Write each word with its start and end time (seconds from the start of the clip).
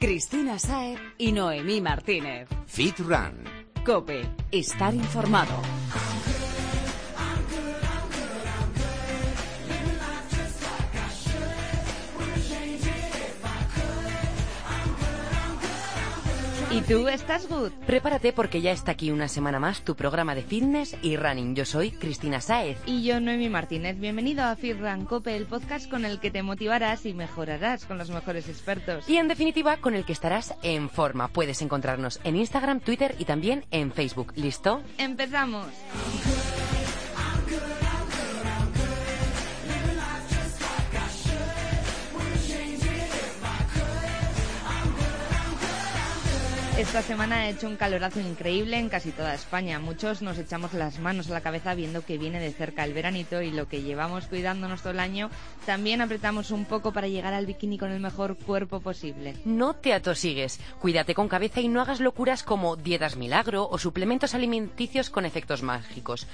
Cristina 0.00 0.58
Saer 0.58 0.98
y 1.18 1.30
Noemí 1.30 1.82
Martínez. 1.82 2.48
Fit 2.66 2.98
Run. 3.00 3.44
Cope, 3.84 4.26
estar 4.50 4.94
informado. 4.94 5.52
¿Y 16.72 16.82
tú 16.82 17.08
estás 17.08 17.48
good? 17.48 17.72
Prepárate 17.84 18.32
porque 18.32 18.60
ya 18.60 18.70
está 18.70 18.92
aquí 18.92 19.10
una 19.10 19.26
semana 19.26 19.58
más 19.58 19.82
tu 19.82 19.96
programa 19.96 20.36
de 20.36 20.42
fitness 20.42 20.96
y 21.02 21.16
running. 21.16 21.56
Yo 21.56 21.64
soy 21.64 21.90
Cristina 21.90 22.40
Saez. 22.40 22.78
Y 22.86 23.02
yo, 23.02 23.18
Noemi 23.18 23.48
Martínez. 23.48 23.98
Bienvenido 23.98 24.44
a 24.44 24.54
Fit 24.54 24.78
Run 24.78 25.04
Cope, 25.04 25.36
el 25.36 25.46
podcast 25.46 25.90
con 25.90 26.04
el 26.04 26.20
que 26.20 26.30
te 26.30 26.44
motivarás 26.44 27.06
y 27.06 27.12
mejorarás 27.12 27.86
con 27.86 27.98
los 27.98 28.10
mejores 28.10 28.48
expertos. 28.48 29.08
Y 29.08 29.16
en 29.16 29.26
definitiva, 29.26 29.78
con 29.78 29.96
el 29.96 30.04
que 30.04 30.12
estarás 30.12 30.54
en 30.62 30.88
forma. 30.88 31.26
Puedes 31.26 31.60
encontrarnos 31.60 32.20
en 32.22 32.36
Instagram, 32.36 32.78
Twitter 32.78 33.16
y 33.18 33.24
también 33.24 33.64
en 33.72 33.90
Facebook. 33.90 34.32
¿Listo? 34.36 34.80
¡Empezamos! 34.96 35.66
Esta 46.80 47.02
semana 47.02 47.40
ha 47.40 47.48
hecho 47.50 47.66
un 47.66 47.76
calorazo 47.76 48.20
increíble 48.20 48.78
en 48.78 48.88
casi 48.88 49.12
toda 49.12 49.34
España. 49.34 49.78
Muchos 49.78 50.22
nos 50.22 50.38
echamos 50.38 50.72
las 50.72 50.98
manos 50.98 51.28
a 51.28 51.34
la 51.34 51.42
cabeza 51.42 51.74
viendo 51.74 52.06
que 52.06 52.16
viene 52.16 52.40
de 52.40 52.54
cerca 52.54 52.84
el 52.84 52.94
veranito 52.94 53.42
y 53.42 53.50
lo 53.50 53.68
que 53.68 53.82
llevamos 53.82 54.24
cuidándonos 54.28 54.80
todo 54.80 54.94
el 54.94 55.00
año, 55.00 55.28
también 55.66 56.00
apretamos 56.00 56.50
un 56.50 56.64
poco 56.64 56.90
para 56.90 57.06
llegar 57.06 57.34
al 57.34 57.44
bikini 57.44 57.76
con 57.76 57.90
el 57.90 58.00
mejor 58.00 58.38
cuerpo 58.38 58.80
posible. 58.80 59.36
No 59.44 59.74
te 59.74 59.92
atosigues. 59.92 60.58
Cuídate 60.80 61.14
con 61.14 61.28
cabeza 61.28 61.60
y 61.60 61.68
no 61.68 61.82
hagas 61.82 62.00
locuras 62.00 62.42
como 62.42 62.76
dietas 62.76 63.14
milagro 63.14 63.68
o 63.68 63.76
suplementos 63.76 64.34
alimenticios 64.34 65.10
con 65.10 65.26
efectos 65.26 65.62
mágicos 65.62 66.26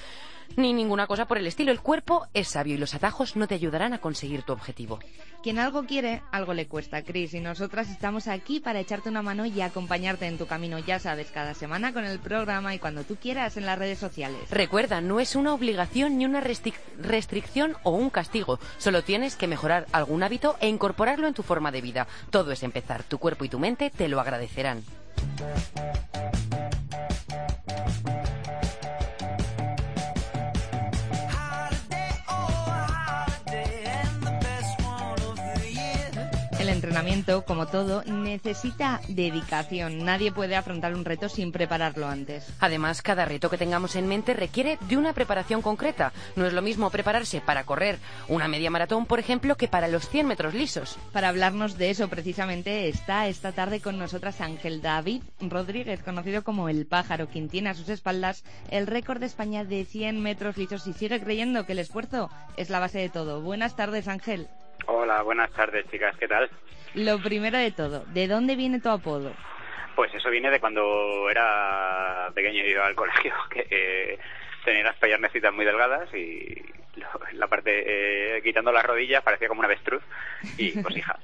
ni 0.57 0.73
ninguna 0.73 1.07
cosa 1.07 1.27
por 1.27 1.39
el 1.39 1.47
estilo. 1.47 1.73
El 1.73 1.81
cuerpo 1.81 2.27
es 2.35 2.49
sabio 2.49 2.75
y 2.75 2.79
los 2.79 2.95
atajos 2.95 3.37
no 3.37 3.47
te 3.47 3.55
ayudarán 3.55 3.93
a 3.93 3.99
conseguir 3.99 4.43
tu 4.43 4.53
objetivo. 4.53 5.01
Quien 5.43 5.59
algo 5.59 5.85
quiere, 5.85 6.23
algo 6.33 6.55
le 6.55 6.67
cuesta, 6.67 7.03
Chris. 7.03 7.35
Y 7.35 7.41
nosotras 7.41 7.91
estamos 7.91 8.27
aquí 8.27 8.61
para 8.61 8.81
echarte 8.81 9.09
una 9.09 9.23
mano 9.23 9.47
y 9.47 9.61
acompañarte 9.61 10.27
en 10.27 10.39
tu 10.39 10.47
camino, 10.47 10.79
ya 10.79 10.99
sabes, 10.99 11.31
cada 11.31 11.55
semana 11.55 11.93
con 11.93 12.05
el 12.05 12.19
programa 12.19 12.75
y 12.75 12.79
cuando 12.79 13.05
tú 13.05 13.17
quieras 13.17 13.57
en 13.57 13.67
las 13.67 13.79
redes 13.79 13.99
sociales. 13.99 14.51
Recuerda, 14.51 15.01
no 15.01 15.21
es 15.21 15.37
una 15.37 15.55
obligación 15.55 16.19
ni 16.19 16.25
una 16.25 16.41
restricción 16.41 17.77
o 17.83 17.91
un 17.91 18.11
castigo. 18.11 18.59
Solo 18.79 19.05
tienes 19.05 19.37
que 19.37 19.47
mejorar 19.47 19.87
algún 19.93 20.23
hábito 20.23 20.57
e 20.61 20.69
incorporarlo 20.69 21.29
en 21.29 21.35
tu 21.35 21.43
forma 21.43 21.71
de 21.71 21.81
vida. 21.81 22.07
Todo 22.31 22.53
es 22.53 22.63
empezar. 22.63 23.05
Tu 23.05 23.19
cuerpo 23.19 23.45
y 23.45 23.49
tu 23.49 23.59
mente 23.59 23.91
te 23.91 24.09
lo 24.09 24.21
agradecerán. 24.21 24.83
Entrenamiento, 36.87 37.45
como 37.45 37.67
todo, 37.67 38.05
necesita 38.05 39.01
dedicación. 39.09 40.05
Nadie 40.05 40.31
puede 40.31 40.55
afrontar 40.55 40.95
un 40.95 41.05
reto 41.05 41.29
sin 41.29 41.51
prepararlo 41.51 42.07
antes. 42.07 42.47
Además, 42.61 43.03
cada 43.03 43.25
reto 43.25 43.51
que 43.51 43.59
tengamos 43.59 43.97
en 43.97 44.07
mente 44.07 44.35
requiere 44.35 44.79
de 44.83 44.97
una 44.97 45.13
preparación 45.13 45.63
concreta. 45.63 46.13
No 46.37 46.47
es 46.47 46.53
lo 46.53 46.63
mismo 46.63 46.91
prepararse 46.91 47.41
para 47.41 47.65
correr 47.65 47.99
una 48.29 48.47
media 48.47 48.71
maratón, 48.71 49.05
por 49.05 49.19
ejemplo, 49.19 49.57
que 49.57 49.67
para 49.67 49.89
los 49.89 50.09
100 50.09 50.29
metros 50.29 50.55
lisos. 50.55 50.97
Para 51.13 51.29
hablarnos 51.29 51.77
de 51.77 51.91
eso 51.91 52.07
precisamente 52.07 52.89
está 52.89 53.27
esta 53.27 53.51
tarde 53.51 53.81
con 53.81 53.99
nosotras 53.99 54.41
Ángel 54.41 54.81
David 54.81 55.23
Rodríguez, 55.41 56.05
conocido 56.05 56.45
como 56.45 56.69
El 56.69 56.87
Pájaro, 56.87 57.27
quien 57.27 57.49
tiene 57.49 57.71
a 57.71 57.75
sus 57.75 57.89
espaldas 57.89 58.45
el 58.71 58.87
récord 58.87 59.19
de 59.19 59.27
España 59.27 59.65
de 59.65 59.85
100 59.85 60.21
metros 60.23 60.57
lisos 60.57 60.87
y 60.87 60.93
sigue 60.93 61.21
creyendo 61.21 61.67
que 61.67 61.73
el 61.73 61.81
esfuerzo 61.81 62.31
es 62.57 62.71
la 62.71 62.79
base 62.79 63.01
de 63.01 63.09
todo. 63.09 63.41
Buenas 63.41 63.75
tardes, 63.75 64.07
Ángel. 64.07 64.47
Hola, 64.87 65.23
buenas 65.23 65.51
tardes, 65.51 65.85
chicas, 65.91 66.17
¿qué 66.17 66.29
tal? 66.29 66.49
Lo 66.95 67.21
primero 67.21 67.59
de 67.59 67.73
todo, 67.73 68.05
¿de 68.07 68.29
dónde 68.29 68.55
viene 68.55 68.81
tu 68.81 68.89
apodo? 68.89 69.33
Pues 69.97 70.15
eso 70.15 70.31
viene 70.31 70.49
de 70.51 70.61
cuando 70.61 71.29
era 71.29 72.31
pequeño 72.35 72.65
y 72.65 72.71
iba 72.71 72.87
al 72.87 72.95
colegio, 72.95 73.35
que 73.51 73.67
eh, 73.69 74.19
tenía 74.65 74.85
las 74.85 74.97
piernecitas 74.97 75.53
muy 75.53 75.65
delgadas 75.65 76.13
y 76.15 76.63
la 77.33 77.49
parte, 77.49 78.37
eh, 78.37 78.43
quitando 78.43 78.71
las 78.71 78.85
rodillas, 78.85 79.25
parecía 79.25 79.49
como 79.49 79.59
una 79.59 79.69
avestruz 79.69 80.03
y 80.57 80.71
pues 80.81 80.97
hija, 80.97 81.19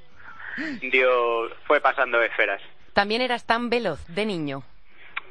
Dios 0.82 1.52
fue 1.64 1.80
pasando 1.80 2.20
esferas. 2.20 2.60
¿También 2.94 3.22
eras 3.22 3.46
tan 3.46 3.70
veloz 3.70 4.04
de 4.08 4.26
niño? 4.26 4.64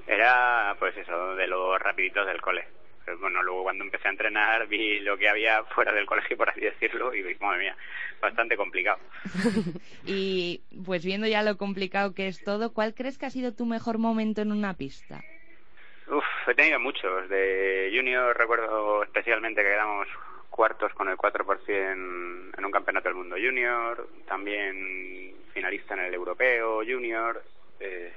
Era, 0.08 0.76
pues 0.80 0.96
eso, 0.96 1.36
de 1.36 1.48
los 1.48 1.80
rapiditos 1.80 2.26
del 2.26 2.42
cole 2.42 2.66
bueno, 3.20 3.42
luego 3.44 3.64
cuando 3.64 3.84
empecé 3.84 4.08
a 4.08 4.12
entrenar 4.12 4.68
vi 4.68 5.00
lo 5.00 5.18
que 5.18 5.30
había 5.30 5.64
fuera 5.66 5.92
del 5.92 6.06
colegio, 6.06 6.38
por 6.38 6.50
así 6.50 6.62
decirlo, 6.62 7.14
y 7.14 7.24
madre 7.40 7.60
mía, 7.60 7.76
bastante 8.22 8.56
complicado. 8.56 9.00
y 10.06 10.62
pues 10.86 11.04
viendo 11.04 11.28
ya 11.28 11.44
lo 11.44 11.58
complicado 11.58 12.14
que 12.14 12.28
es 12.28 12.44
todo, 12.44 12.74
¿cuál 12.74 12.94
crees 12.94 13.18
que 13.18 13.26
ha 13.26 13.32
sido 13.32 13.54
tu 13.54 13.66
mejor 13.66 13.98
momento 13.98 14.42
en 14.42 14.52
una 14.52 14.76
pista? 14.76 15.22
Uf, 16.08 16.24
he 16.48 16.56
tenido 16.56 16.80
muchos. 16.80 17.30
De 17.30 17.92
junior 17.94 18.38
recuerdo 18.38 19.04
especialmente 19.04 19.62
que 19.62 19.70
quedamos 19.70 20.08
cuartos 20.50 20.94
con 20.94 21.10
el 21.10 21.18
4% 21.18 22.54
en 22.58 22.66
un 22.66 22.72
campeonato 22.72 23.08
del 23.08 23.18
mundo 23.18 23.36
junior, 23.38 24.08
también 24.28 25.34
finalista 25.54 25.94
en 25.94 26.02
el 26.02 26.14
europeo 26.14 26.82
junior. 26.86 27.42
Eh, 27.80 28.14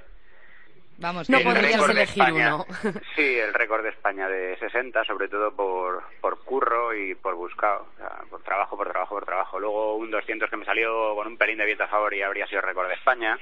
Vamos, 0.99 1.29
no 1.29 1.41
podrías 1.41 1.89
elegir 1.89 2.23
uno. 2.33 2.67
Sí, 3.17 3.39
el 3.39 3.53
récord 3.53 3.83
de 3.83 3.91
España 3.91 4.29
de 4.29 4.57
60, 4.59 5.05
sobre 5.05 5.29
todo 5.29 5.55
por, 5.55 6.03
por 6.21 6.43
curro 6.45 6.95
y 6.95 7.15
por 7.15 7.35
buscado, 7.35 7.87
por 8.31 8.43
trabajo, 8.43 8.77
por 8.77 8.89
trabajo, 8.91 9.15
por 9.15 9.25
trabajo. 9.25 9.59
Luego 9.59 9.97
un 9.97 10.11
200 10.11 10.49
que 10.49 10.57
me 10.57 10.65
salió 10.65 11.15
con 11.15 11.27
un 11.27 11.37
pelín 11.37 11.59
de 11.59 11.67
viento 11.67 11.85
a 11.85 11.89
favor 11.89 12.15
y 12.15 12.23
habría 12.23 12.47
sido 12.47 12.61
récord 12.61 12.89
de 12.89 12.95
España, 12.95 13.39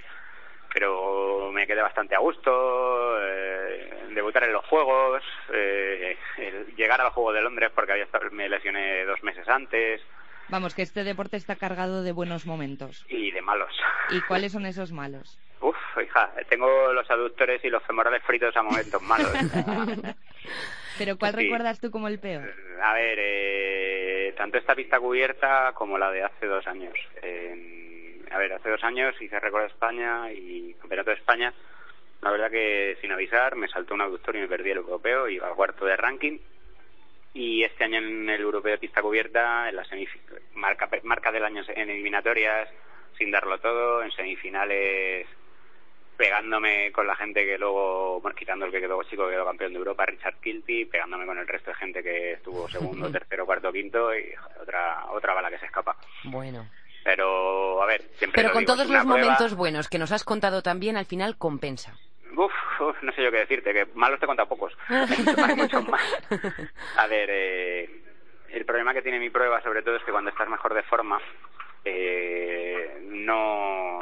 pero 0.73 1.51
me 1.53 1.67
quedé 1.67 1.83
bastante 1.83 2.15
a 2.15 2.21
gusto. 2.21 3.19
Eh, 3.21 4.03
debutar 4.15 4.45
en 4.45 4.53
los 4.53 4.65
Juegos, 4.67 5.23
eh, 5.53 6.17
llegar 6.77 7.01
al 7.01 7.11
Juego 7.11 7.33
de 7.33 7.43
Londres 7.43 7.71
porque 7.75 7.93
había 7.93 8.07
me 8.31 8.49
lesioné 8.49 9.05
dos 9.05 9.23
meses 9.23 9.49
antes. 9.49 10.01
Vamos, 10.49 10.75
que 10.75 10.83
este 10.83 11.05
deporte 11.05 11.37
está 11.37 11.57
cargado 11.57 12.03
de 12.03 12.13
buenos 12.13 12.47
momentos. 12.47 13.05
Y 13.09 13.31
de 13.31 13.41
malos. 13.41 13.73
¿Y 14.11 14.21
cuáles 14.23 14.53
son 14.53 14.67
esos 14.67 14.93
malos? 14.93 15.39
Hija, 16.01 16.33
tengo 16.49 16.93
los 16.93 17.11
aductores 17.11 17.65
y 17.65 17.71
los 17.71 17.83
femorales 17.83 18.23
fritos 18.23 18.57
a 18.57 18.63
momentos 18.63 19.03
malos. 19.03 19.33
¿Pero 20.99 21.17
cuál 21.17 21.33
recuerdas 21.33 21.81
tú 21.81 21.91
como 21.91 22.09
el 22.09 22.19
peor? 22.19 22.53
A 22.83 22.95
ver, 22.95 23.19
eh, 23.21 24.35
tanto 24.37 24.59
esta 24.59 24.75
pista 24.75 25.01
cubierta 25.01 25.73
como 25.75 25.99
la 25.99 26.11
de 26.11 26.23
hace 26.23 26.47
dos 26.47 26.67
años. 26.67 26.95
a 28.31 28.39
ver, 28.39 28.53
hace 28.53 28.71
dos 28.71 28.85
años 28.85 29.15
hice 29.21 29.41
récord 29.41 29.63
de 29.63 29.69
España 29.69 30.33
y 30.33 30.75
campeonato 30.75 31.11
de 31.11 31.17
España. 31.17 31.53
La 32.23 32.31
verdad 32.31 32.51
que 32.51 32.97
sin 33.01 33.11
avisar 33.11 33.57
me 33.57 33.69
saltó 33.69 33.95
un 33.95 34.03
aductor 34.03 34.37
y 34.37 34.41
me 34.41 34.49
perdí 34.49 34.71
el 34.71 34.79
europeo, 34.79 35.29
iba 35.29 35.49
al 35.49 35.57
cuarto 35.57 35.85
de 35.85 35.97
ranking. 35.97 36.39
Y 37.35 37.65
este 37.65 37.85
año 37.85 37.99
en 37.99 38.29
el 38.29 38.41
europeo 38.41 38.73
de 38.73 38.79
pista 38.79 39.03
cubierta, 39.03 39.69
en 39.69 39.77
la 39.77 39.87
marca, 40.55 40.89
marca 41.03 41.33
del 41.33 41.45
año 41.45 41.63
en 41.67 41.91
eliminatorias, 41.91 42.69
sin 43.17 43.31
darlo 43.31 43.59
todo, 43.59 44.03
en 44.03 44.13
semifinales 44.13 45.27
pegándome 46.17 46.93
con 46.93 47.07
la 47.07 47.17
gente 47.17 47.45
que 47.45 47.59
luego, 47.59 48.21
bueno, 48.21 48.37
quitando 48.37 48.67
el 48.67 48.73
que 48.73 48.81
quedó 48.81 49.03
chico, 49.05 49.27
que 49.27 49.33
quedó 49.33 49.47
campeón 49.47 49.73
de 49.73 49.79
Europa, 49.79 50.07
Richard 50.07 50.37
Kilty, 50.41 50.87
pegándome 50.87 51.27
con 51.27 51.39
el 51.39 51.49
resto 51.49 51.71
de 51.71 51.77
gente 51.77 52.03
que 52.03 52.33
estuvo 52.33 52.69
segundo, 52.69 53.11
tercero, 53.13 53.47
cuarto, 53.47 53.73
quinto 53.73 54.15
y 54.15 54.33
otra 54.61 55.07
otra 55.11 55.35
bala 55.35 55.51
que 55.51 55.59
se 55.59 55.67
escapa. 55.67 55.97
Bueno. 56.25 56.67
Pero, 57.05 57.83
a 57.83 57.87
ver, 57.87 58.03
siempre 58.15 58.43
Pero 58.43 58.55
con 58.55 58.65
todos 58.65 58.89
los 58.89 59.05
momentos 59.05 59.57
buenos 59.57 59.89
que 59.89 59.99
nos 59.99 60.13
has 60.13 60.23
contado 60.23 60.63
también, 60.63 60.97
al 60.97 61.07
final 61.07 61.37
compensa. 61.37 61.99
Uf, 62.37 62.53
no 63.03 63.13
sé 63.13 63.25
yo 63.25 63.31
qué 63.31 63.39
decirte, 63.39 63.73
que 63.73 63.87
malos 63.95 64.21
te 64.21 64.27
cuenta 64.27 64.47
pocos. 64.47 64.73
Hay 64.89 65.57
muchos 65.57 65.87
más. 65.89 66.03
A 66.97 67.07
ver, 67.09 67.29
eh, 67.31 67.91
el 68.51 68.65
problema 68.65 68.95
que 68.95 69.03
tiene 69.03 69.19
mi 69.19 69.31
prueba 69.31 69.61
sobre 69.63 69.83
todo 69.83 69.97
es 69.97 70.05
que 70.05 70.13
cuando 70.13 70.31
estás 70.31 70.49
mejor 70.49 70.75
de 70.75 70.83
forma, 70.85 71.21
eh, 71.85 73.01
no 73.03 74.01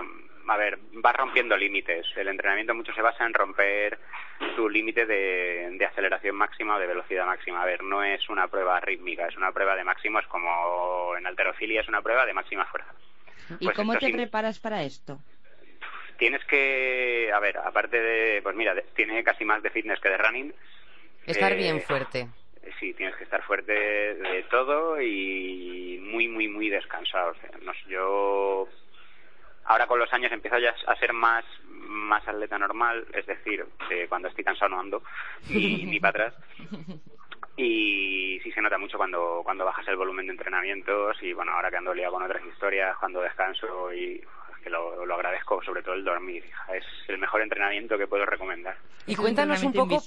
a 0.51 0.57
ver, 0.57 0.81
vas 0.95 1.15
rompiendo 1.15 1.57
límites. 1.57 2.07
El 2.17 2.27
entrenamiento 2.27 2.75
mucho 2.75 2.93
se 2.93 3.03
basa 3.03 3.25
en 3.25 3.33
romper 3.33 3.97
tu 4.57 4.69
límite 4.69 5.07
de, 5.07 5.87
aceleración 5.89 6.35
máxima 6.35 6.75
o 6.75 6.81
de 6.81 6.89
velocidad 6.89 7.25
máxima. 7.25 7.63
A 7.63 7.67
ver, 7.67 7.85
no 7.85 8.03
es 8.03 8.29
una 8.29 8.49
prueba 8.49 8.81
rítmica, 8.81 9.29
es 9.29 9.37
una 9.37 9.53
prueba 9.53 9.77
de 9.77 9.85
máximos 9.85 10.27
como 10.27 11.17
en 11.17 11.25
alterofilia 11.25 11.83
es 11.83 11.89
una 11.89 12.03
prueba 12.03 12.27
de 12.27 12.35
máxima 12.35 12.67
fuerza. 12.67 12.93
¿Y 13.61 13.67
pues 13.67 13.77
cómo 13.77 13.97
te 13.97 14.13
preparas 14.13 14.59
para 14.59 14.83
esto? 14.83 15.21
Tienes 16.19 16.45
que, 16.47 17.31
a 17.33 17.39
ver, 17.39 17.57
aparte 17.59 18.01
de, 18.01 18.43
pues 18.43 18.57
mira, 18.57 18.75
tiene 18.97 19.23
casi 19.23 19.45
más 19.45 19.63
de 19.63 19.71
fitness 19.71 20.01
que 20.01 20.09
de 20.09 20.19
running. 20.19 20.53
Estar 21.27 21.55
bien 21.55 21.77
eh, 21.77 21.81
fuerte. 21.81 22.27
Sí, 22.81 22.93
tienes 22.95 23.15
que 23.15 23.25
estar 23.25 23.43
fuerte 23.45 23.73
de 23.73 24.43
todo 24.51 25.01
y 25.01 26.01
muy, 26.03 26.27
muy, 26.27 26.49
muy 26.49 26.69
descansado. 26.69 27.35
yo 27.89 28.69
ahora 29.71 29.87
con 29.87 30.01
los 30.01 30.13
años 30.13 30.33
empiezo 30.33 30.59
ya 30.59 30.75
a 30.87 30.97
ser 30.97 31.13
más 31.13 31.45
más 31.71 32.27
atleta 32.27 32.59
normal, 32.59 33.07
es 33.13 33.27
decir, 33.27 33.65
cuando 34.09 34.29
estoy 34.29 34.45
cansado 34.45 34.69
no 34.71 34.81
ando 34.81 35.03
ni, 35.49 35.85
ni 35.87 35.99
para 35.99 36.29
atrás. 36.29 36.35
Y 37.57 38.39
sí 38.43 38.53
se 38.53 38.63
nota 38.63 38.79
mucho 38.79 38.97
cuando, 38.97 39.41
cuando 39.45 39.65
bajas 39.65 39.87
el 39.89 39.97
volumen 39.97 40.27
de 40.27 40.33
entrenamientos 40.33 41.17
y 41.23 41.33
bueno, 41.33 41.53
ahora 41.53 41.71
que 41.71 41.77
ando 41.77 41.93
liado 41.93 42.13
con 42.13 42.23
otras 42.23 42.45
historias, 42.47 42.97
cuando 42.99 43.21
descanso 43.21 43.93
y 43.93 44.23
que 44.63 44.71
lo, 44.71 45.05
lo, 45.05 45.15
agradezco, 45.15 45.63
sobre 45.63 45.83
todo 45.83 45.95
el 45.95 46.05
dormir. 46.05 46.45
Es 46.73 46.85
el 47.09 47.19
mejor 47.19 47.43
entrenamiento 47.43 47.99
que 47.99 48.07
puedo 48.07 48.25
recomendar. 48.25 48.77
Y 49.07 49.17
cuéntanos 49.17 49.63
un 49.63 49.73
poco. 49.73 50.01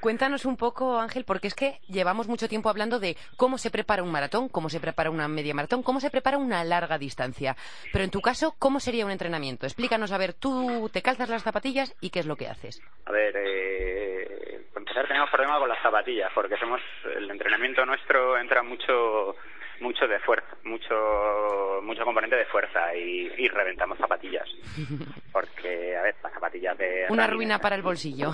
Cuéntanos 0.00 0.46
un 0.46 0.56
poco, 0.56 0.98
Ángel, 0.98 1.24
porque 1.24 1.48
es 1.48 1.54
que 1.54 1.78
llevamos 1.86 2.26
mucho 2.26 2.48
tiempo 2.48 2.70
hablando 2.70 2.98
de 2.98 3.16
cómo 3.36 3.58
se 3.58 3.70
prepara 3.70 4.02
un 4.02 4.10
maratón, 4.10 4.48
cómo 4.48 4.70
se 4.70 4.80
prepara 4.80 5.10
una 5.10 5.28
media 5.28 5.54
maratón, 5.54 5.82
cómo 5.82 6.00
se 6.00 6.10
prepara 6.10 6.38
una 6.38 6.64
larga 6.64 6.96
distancia. 6.96 7.54
Pero 7.92 8.04
en 8.04 8.10
tu 8.10 8.22
caso, 8.22 8.54
¿cómo 8.58 8.80
sería 8.80 9.04
un 9.04 9.10
entrenamiento? 9.10 9.66
Explícanos, 9.66 10.12
a 10.12 10.18
ver, 10.18 10.32
tú 10.32 10.88
te 10.90 11.02
calzas 11.02 11.28
las 11.28 11.42
zapatillas 11.42 11.94
y 12.00 12.08
qué 12.08 12.20
es 12.20 12.26
lo 12.26 12.36
que 12.36 12.48
haces. 12.48 12.80
A 13.04 13.12
ver, 13.12 13.34
eh, 13.36 14.66
empezar 14.74 15.06
tenemos 15.06 15.28
problemas 15.28 15.58
con 15.58 15.68
las 15.68 15.82
zapatillas, 15.82 16.30
porque 16.34 16.56
somos 16.56 16.80
el 17.04 17.30
entrenamiento 17.30 17.84
nuestro 17.84 18.38
entra 18.38 18.62
mucho 18.62 19.36
mucho 19.80 20.06
de 20.06 20.18
fuerza, 20.20 20.56
mucho 20.64 21.80
mucho 21.82 22.04
componente 22.04 22.36
de 22.36 22.44
fuerza 22.46 22.94
y, 22.94 23.30
y 23.36 23.48
reventamos 23.48 23.98
zapatillas. 23.98 24.48
Porque, 25.32 25.96
a 25.96 26.02
ver, 26.02 26.16
las 26.22 26.32
zapatillas 26.32 26.76
de... 26.76 27.06
Una 27.08 27.26
ruina 27.26 27.58
para 27.58 27.76
el 27.76 27.82
bolsillo. 27.82 28.32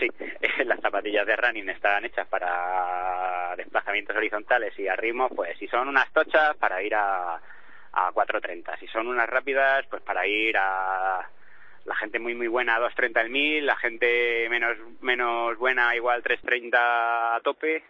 Sí, 0.00 0.08
las 0.64 0.80
zapatillas 0.80 1.26
de 1.26 1.36
running 1.36 1.68
están 1.68 2.04
hechas 2.04 2.26
para 2.26 3.54
desplazamientos 3.56 4.16
horizontales 4.16 4.76
y 4.78 4.88
a 4.88 4.96
ritmo, 4.96 5.28
pues 5.28 5.56
si 5.58 5.68
son 5.68 5.88
unas 5.88 6.10
tochas, 6.12 6.56
para 6.56 6.82
ir 6.82 6.94
a, 6.94 7.34
a 7.92 8.12
4.30. 8.12 8.78
Si 8.78 8.86
son 8.88 9.06
unas 9.06 9.28
rápidas, 9.28 9.86
pues 9.88 10.02
para 10.02 10.26
ir 10.26 10.56
a 10.56 11.28
la 11.84 11.94
gente 11.96 12.18
muy 12.18 12.34
muy 12.34 12.48
buena 12.48 12.76
a 12.76 12.80
2.30 12.80 13.20
el 13.20 13.30
mil, 13.30 13.66
la 13.66 13.76
gente 13.76 14.48
menos 14.48 14.76
menos 15.00 15.56
buena 15.58 15.94
igual 15.96 16.22
3.30 16.22 16.70
a 16.74 17.40
tope 17.42 17.82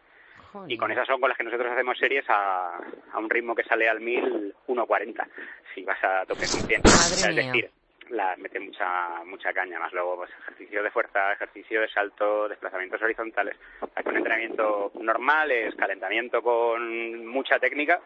y 0.66 0.76
con 0.76 0.90
esas 0.90 1.06
son 1.06 1.20
con 1.20 1.28
las 1.28 1.38
que 1.38 1.44
nosotros 1.44 1.70
hacemos 1.72 1.98
series 1.98 2.24
a, 2.28 2.76
a 3.12 3.18
un 3.18 3.30
ritmo 3.30 3.54
que 3.54 3.62
sale 3.64 3.88
al 3.88 4.00
1000, 4.00 4.54
1.40, 4.66 5.26
si 5.74 5.82
vas 5.84 6.02
a 6.02 6.24
tope 6.26 6.48
con 6.48 6.66
100. 6.66 6.82
es 6.84 7.36
decir, 7.36 7.70
la 8.10 8.36
mete 8.36 8.60
mucha 8.60 9.24
mucha 9.24 9.52
caña, 9.52 9.78
más 9.78 9.92
luego 9.92 10.16
pues 10.16 10.30
ejercicio 10.40 10.82
de 10.82 10.90
fuerza, 10.90 11.32
ejercicio 11.32 11.80
de 11.80 11.88
salto, 11.88 12.48
desplazamientos 12.48 13.00
horizontales. 13.02 13.56
Hay 13.94 14.04
un 14.06 14.16
entrenamiento 14.16 14.92
normal, 15.00 15.50
es 15.50 15.74
calentamiento 15.74 16.42
con 16.42 17.26
mucha 17.26 17.58
técnica, 17.58 18.00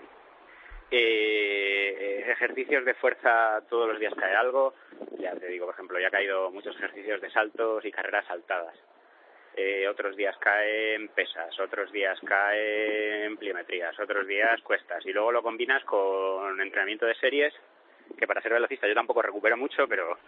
eh, 0.91 2.25
ejercicios 2.29 2.85
de 2.85 2.95
fuerza 2.95 3.63
todos 3.69 3.89
los 3.89 3.99
días 3.99 4.15
cae 4.15 4.35
algo. 4.35 4.75
Ya 5.19 5.35
te 5.35 5.49
digo, 5.49 5.67
por 5.67 5.75
ejemplo, 5.75 5.99
ya 5.99 6.09
ha 6.09 6.13
caído 6.13 6.51
muchos 6.51 6.77
ejercicios 6.77 7.21
de 7.21 7.31
saltos 7.31 7.85
y 7.85 7.91
carreras 7.91 8.27
saltadas 8.27 8.77
eh, 9.57 9.87
otros 9.87 10.17
días 10.17 10.37
caen 10.39 11.09
pesas, 11.09 11.59
otros 11.61 11.93
días 11.93 12.19
caen 12.25 13.37
pliometrías, 13.37 13.99
otros 14.01 14.27
días 14.27 14.61
cuestas 14.63 15.05
y 15.07 15.13
luego 15.13 15.31
lo 15.31 15.43
combinas 15.43 15.85
con 15.85 16.61
entrenamiento 16.61 17.07
de 17.07 17.15
series 17.15 17.55
que 18.19 18.27
para 18.27 18.41
ser 18.43 18.53
velocista 18.53 18.87
yo 18.87 18.95
tampoco 18.95 19.23
recupero 19.23 19.57
mucho, 19.57 19.87
pero 19.89 20.19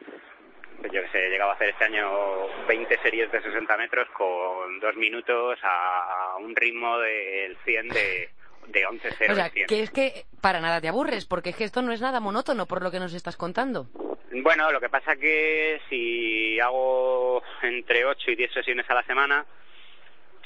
yo 0.82 1.02
que 1.02 1.08
sé, 1.08 1.26
he 1.26 1.30
llegado 1.30 1.50
a 1.50 1.54
hacer 1.54 1.70
este 1.70 1.84
año 1.84 2.66
20 2.66 2.98
series 3.02 3.30
de 3.32 3.42
60 3.42 3.76
metros 3.76 4.08
con 4.10 4.78
dos 4.80 4.94
minutos 4.96 5.58
a 5.62 6.36
un 6.38 6.54
ritmo 6.54 6.98
del 6.98 7.56
100 7.64 7.88
de, 7.88 8.30
de 8.68 8.86
11-0. 8.86 9.32
O 9.32 9.34
sea, 9.34 9.50
que 9.50 9.82
es 9.82 9.90
que 9.90 10.24
para 10.40 10.60
nada 10.60 10.80
te 10.80 10.88
aburres, 10.88 11.26
porque 11.26 11.50
es 11.50 11.56
que 11.56 11.64
esto 11.64 11.82
no 11.82 11.92
es 11.92 12.00
nada 12.00 12.20
monótono 12.20 12.66
por 12.66 12.82
lo 12.82 12.90
que 12.90 13.00
nos 13.00 13.14
estás 13.14 13.36
contando. 13.36 13.86
Bueno, 14.32 14.70
lo 14.70 14.80
que 14.80 14.88
pasa 14.88 15.16
que 15.16 15.80
si 15.88 16.58
hago 16.60 17.42
entre 17.62 18.04
8 18.04 18.32
y 18.32 18.36
10 18.36 18.52
sesiones 18.52 18.88
a 18.90 18.94
la 18.94 19.02
semana, 19.04 19.46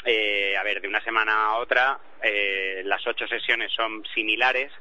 eh, 0.04 0.56
a 0.56 0.62
ver, 0.62 0.80
de 0.80 0.88
una 0.88 1.02
semana 1.02 1.46
a 1.46 1.56
otra, 1.56 1.98
eh, 2.22 2.82
las 2.84 3.06
8 3.06 3.26
sesiones 3.26 3.72
son 3.72 4.04
similares 4.14 4.72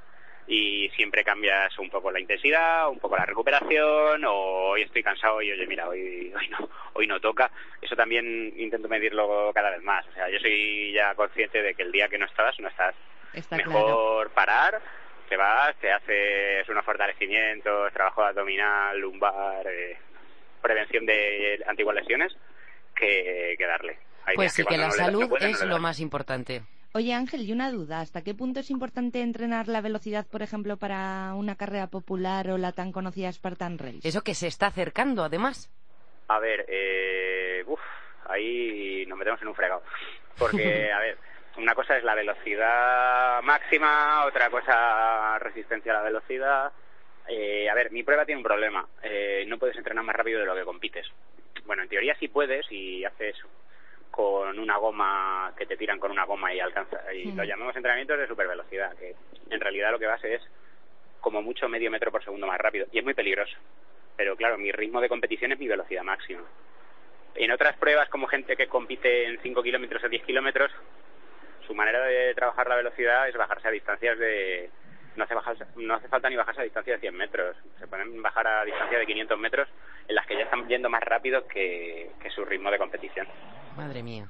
y 0.49 0.89
siempre 0.95 1.23
cambias 1.23 1.77
un 1.77 1.91
poco 1.91 2.11
la 2.11 2.19
intensidad, 2.19 2.89
un 2.89 2.97
poco 2.97 3.15
la 3.15 3.25
recuperación, 3.25 4.25
o 4.25 4.71
hoy 4.71 4.81
estoy 4.81 5.03
cansado 5.03 5.39
y 5.43 5.51
oye, 5.51 5.67
mira, 5.67 5.87
hoy, 5.87 6.33
hoy 6.35 6.47
no, 6.49 6.69
hoy 6.93 7.05
no 7.05 7.19
toca. 7.19 7.51
Eso 7.79 7.95
también 7.95 8.51
intento 8.57 8.89
medirlo 8.89 9.51
cada 9.53 9.69
vez 9.69 9.83
más. 9.83 10.07
O 10.07 10.11
sea, 10.13 10.27
yo 10.27 10.39
soy 10.39 10.91
ya 10.91 11.13
consciente 11.13 11.61
de 11.61 11.75
que 11.75 11.83
el 11.83 11.91
día 11.91 12.09
que 12.09 12.17
no 12.17 12.25
estás, 12.25 12.59
no 12.59 12.67
estás. 12.67 12.95
Mejor 13.51 14.31
parar 14.31 14.81
te 15.29 15.37
vas, 15.37 15.75
te 15.75 15.91
haces 15.91 16.67
unos 16.67 16.83
fortalecimientos, 16.83 17.93
trabajo 17.93 18.23
abdominal, 18.23 18.99
lumbar, 18.99 19.67
eh, 19.67 19.95
prevención 20.59 21.05
de 21.05 21.63
antiguas 21.67 21.95
lesiones, 21.97 22.35
que, 22.95 23.53
que 23.55 23.65
darle. 23.67 23.99
pues 24.33 24.53
sí, 24.53 24.65
que 24.65 24.77
la 24.77 24.89
salud 24.89 25.31
es 25.39 25.63
lo 25.63 25.77
más 25.77 25.99
importante. 25.99 26.63
Oye 26.91 27.13
Ángel, 27.13 27.41
y 27.41 27.51
una 27.51 27.71
duda, 27.71 27.99
¿hasta 27.99 28.23
qué 28.23 28.33
punto 28.33 28.59
es 28.61 28.71
importante 28.71 29.21
entrenar 29.21 29.67
la 29.67 29.79
velocidad, 29.81 30.25
por 30.25 30.41
ejemplo, 30.41 30.77
para 30.77 31.33
una 31.35 31.55
carrera 31.55 31.87
popular 31.87 32.49
o 32.49 32.57
la 32.57 32.71
tan 32.71 32.91
conocida 32.91 33.31
Spartan 33.31 33.77
Race? 33.77 33.99
Eso 34.03 34.23
que 34.23 34.33
se 34.33 34.47
está 34.47 34.67
acercando, 34.67 35.23
además. 35.23 35.69
A 36.29 36.39
ver, 36.39 36.65
eh, 36.67 37.63
uf, 37.67 37.79
ahí 38.25 39.05
nos 39.07 39.19
metemos 39.19 39.39
en 39.41 39.49
un 39.49 39.55
fregado. 39.55 39.83
Porque, 40.39 40.91
a 40.91 40.99
ver, 40.99 41.17
una 41.57 41.75
cosa 41.75 41.95
es 41.95 42.03
la 42.03 42.15
velocidad 42.15 43.41
máxima, 43.43 44.25
otra 44.25 44.49
cosa 44.49 45.37
resistencia 45.37 45.91
a 45.91 45.97
la 45.97 46.03
velocidad. 46.03 46.71
Eh, 47.27 47.69
a 47.69 47.75
ver, 47.75 47.91
mi 47.91 48.01
prueba 48.01 48.25
tiene 48.25 48.39
un 48.39 48.45
problema. 48.45 48.87
Eh, 49.03 49.45
no 49.47 49.59
puedes 49.59 49.77
entrenar 49.77 50.03
más 50.03 50.15
rápido 50.15 50.39
de 50.39 50.47
lo 50.47 50.55
que 50.55 50.63
compites. 50.63 51.05
Bueno, 51.65 51.83
en 51.83 51.89
teoría 51.89 52.15
sí 52.19 52.27
puedes 52.27 52.65
y 52.71 53.05
haces 53.05 53.35
con 54.19 54.59
una 54.59 54.75
goma 54.75 55.53
que 55.57 55.65
te 55.65 55.77
tiran 55.77 55.97
con 55.97 56.11
una 56.11 56.25
goma 56.25 56.53
y 56.53 56.59
alcanza. 56.59 57.13
Y 57.13 57.31
lo 57.31 57.45
llamamos 57.45 57.73
entrenamientos 57.73 58.19
de 58.19 58.27
supervelocidad, 58.27 58.93
que 58.97 59.15
en 59.49 59.61
realidad 59.61 59.91
lo 59.91 59.99
que 59.99 60.07
vas 60.07 60.21
es 60.25 60.41
como 61.21 61.41
mucho 61.41 61.69
medio 61.69 61.89
metro 61.89 62.11
por 62.11 62.21
segundo 62.21 62.45
más 62.45 62.59
rápido. 62.59 62.85
Y 62.91 62.97
es 62.97 63.05
muy 63.05 63.13
peligroso. 63.13 63.55
Pero 64.17 64.35
claro, 64.35 64.57
mi 64.57 64.73
ritmo 64.73 64.99
de 64.99 65.07
competición 65.07 65.53
es 65.53 65.59
mi 65.59 65.69
velocidad 65.69 66.03
máxima. 66.03 66.43
En 67.35 67.49
otras 67.49 67.77
pruebas, 67.77 68.09
como 68.09 68.27
gente 68.27 68.57
que 68.57 68.67
compite 68.67 69.23
en 69.23 69.39
5 69.41 69.63
kilómetros 69.63 70.03
o 70.03 70.09
10 70.09 70.25
kilómetros, 70.25 70.69
su 71.65 71.73
manera 71.73 72.03
de 72.03 72.33
trabajar 72.33 72.67
la 72.67 72.75
velocidad 72.75 73.29
es 73.29 73.37
bajarse 73.37 73.69
a 73.69 73.71
distancias 73.71 74.19
de... 74.19 74.69
No 75.15 75.23
hace, 75.23 75.33
no 75.77 75.95
hace 75.95 76.09
falta 76.09 76.29
ni 76.29 76.35
bajarse 76.35 76.59
a 76.59 76.65
distancia 76.65 76.95
de 76.95 76.99
100 76.99 77.15
metros. 77.15 77.55
Se 77.79 77.87
pueden 77.87 78.21
bajar 78.21 78.45
a 78.47 78.65
distancia 78.65 78.99
de 78.99 79.05
500 79.05 79.39
metros 79.39 79.69
en 80.09 80.15
las 80.15 80.25
que 80.25 80.35
ya 80.35 80.43
están 80.43 80.67
yendo 80.67 80.89
más 80.89 81.03
rápido 81.03 81.47
que, 81.47 82.11
su 82.35 82.43
ritmo 82.43 82.69
de 82.69 82.79
competición. 82.79 83.25
Madre 83.79 84.03
mía. 84.03 84.27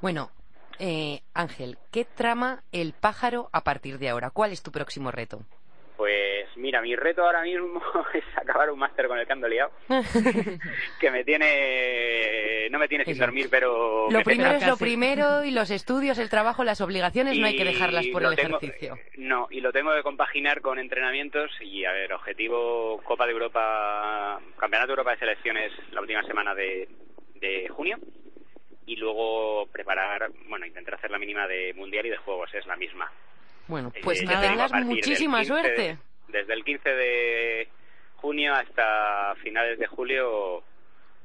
Bueno, 0.00 0.30
eh, 0.78 1.20
Ángel, 1.34 1.76
¿qué 1.92 2.06
trama 2.06 2.62
el 2.72 2.94
pájaro 2.94 3.50
a 3.52 3.62
partir 3.62 3.98
de 3.98 4.08
ahora? 4.08 4.30
¿Cuál 4.30 4.52
es 4.52 4.62
tu 4.62 4.72
próximo 4.72 5.10
reto? 5.10 5.40
Pues 5.98 6.46
mira, 6.56 6.80
mi 6.80 6.96
reto 6.96 7.22
ahora 7.22 7.42
mismo 7.42 7.82
es 8.14 8.24
acabar 8.34 8.70
un 8.70 8.78
máster 8.78 9.06
con 9.06 9.18
el 9.18 9.26
que 9.26 9.32
ando 9.34 9.48
liado, 9.48 9.70
que 10.98 11.10
me 11.10 11.24
tiene, 11.24 12.70
no 12.70 12.78
me 12.78 12.88
tiene 12.88 13.04
sin 13.04 13.18
dormir, 13.18 13.48
pero... 13.50 14.10
Lo 14.10 14.22
primero 14.22 14.52
es 14.52 14.66
lo 14.66 14.78
primero 14.78 15.44
y 15.44 15.50
los 15.50 15.70
estudios, 15.70 16.16
el 16.16 16.30
trabajo, 16.30 16.64
las 16.64 16.80
obligaciones 16.80 17.38
no 17.38 17.46
hay 17.46 17.56
que 17.58 17.66
dejarlas 17.66 18.06
por 18.06 18.24
el 18.24 18.32
ejercicio. 18.32 18.98
No, 19.18 19.46
y 19.50 19.60
lo 19.60 19.72
tengo 19.72 19.92
que 19.92 20.02
compaginar 20.02 20.62
con 20.62 20.78
entrenamientos 20.78 21.50
y, 21.60 21.84
a 21.84 21.92
ver, 21.92 22.14
objetivo 22.14 23.02
Copa 23.04 23.26
de 23.26 23.32
Europa, 23.32 24.40
Campeonato 24.56 24.86
de 24.86 24.92
Europa 24.92 25.10
de 25.10 25.18
Selecciones 25.18 25.72
la 25.92 26.00
última 26.00 26.22
semana 26.22 26.54
de, 26.54 26.88
de 27.34 27.68
junio 27.68 27.98
y 28.86 28.96
luego 28.96 29.66
preparar, 29.72 30.30
bueno, 30.48 30.64
intentar 30.64 30.94
hacer 30.94 31.10
la 31.10 31.18
mínima 31.18 31.46
de 31.46 31.74
Mundial 31.74 32.06
y 32.06 32.10
de 32.10 32.16
Juegos, 32.16 32.54
es 32.54 32.66
la 32.66 32.76
misma. 32.76 33.10
Bueno, 33.66 33.92
eh, 33.94 34.00
pues 34.02 34.20
que 34.20 34.26
tengas 34.26 34.72
muchísima 34.84 35.44
suerte. 35.44 35.98
Desde 36.28 36.52
el 36.54 36.64
15 36.64 36.88
de 36.88 37.68
junio 38.16 38.54
hasta 38.54 39.34
finales 39.42 39.78
de 39.78 39.86
julio 39.86 40.62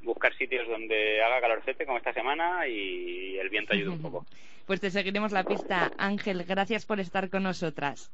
buscar 0.01 0.35
sitios 0.35 0.67
donde 0.67 1.21
haga 1.23 1.41
calorcete 1.41 1.85
como 1.85 1.97
esta 1.97 2.13
semana 2.13 2.67
y 2.67 3.37
el 3.37 3.49
viento 3.49 3.73
ayude 3.73 3.89
un 3.89 4.01
poco. 4.01 4.25
Pues 4.67 4.79
te 4.79 4.91
seguiremos 4.91 5.33
la 5.33 5.43
pista, 5.43 5.91
Ángel. 5.97 6.45
Gracias 6.45 6.85
por 6.85 6.99
estar 7.01 7.29
con 7.29 7.43
nosotras. 7.43 8.09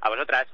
A 0.00 0.08
vosotras. 0.08 0.48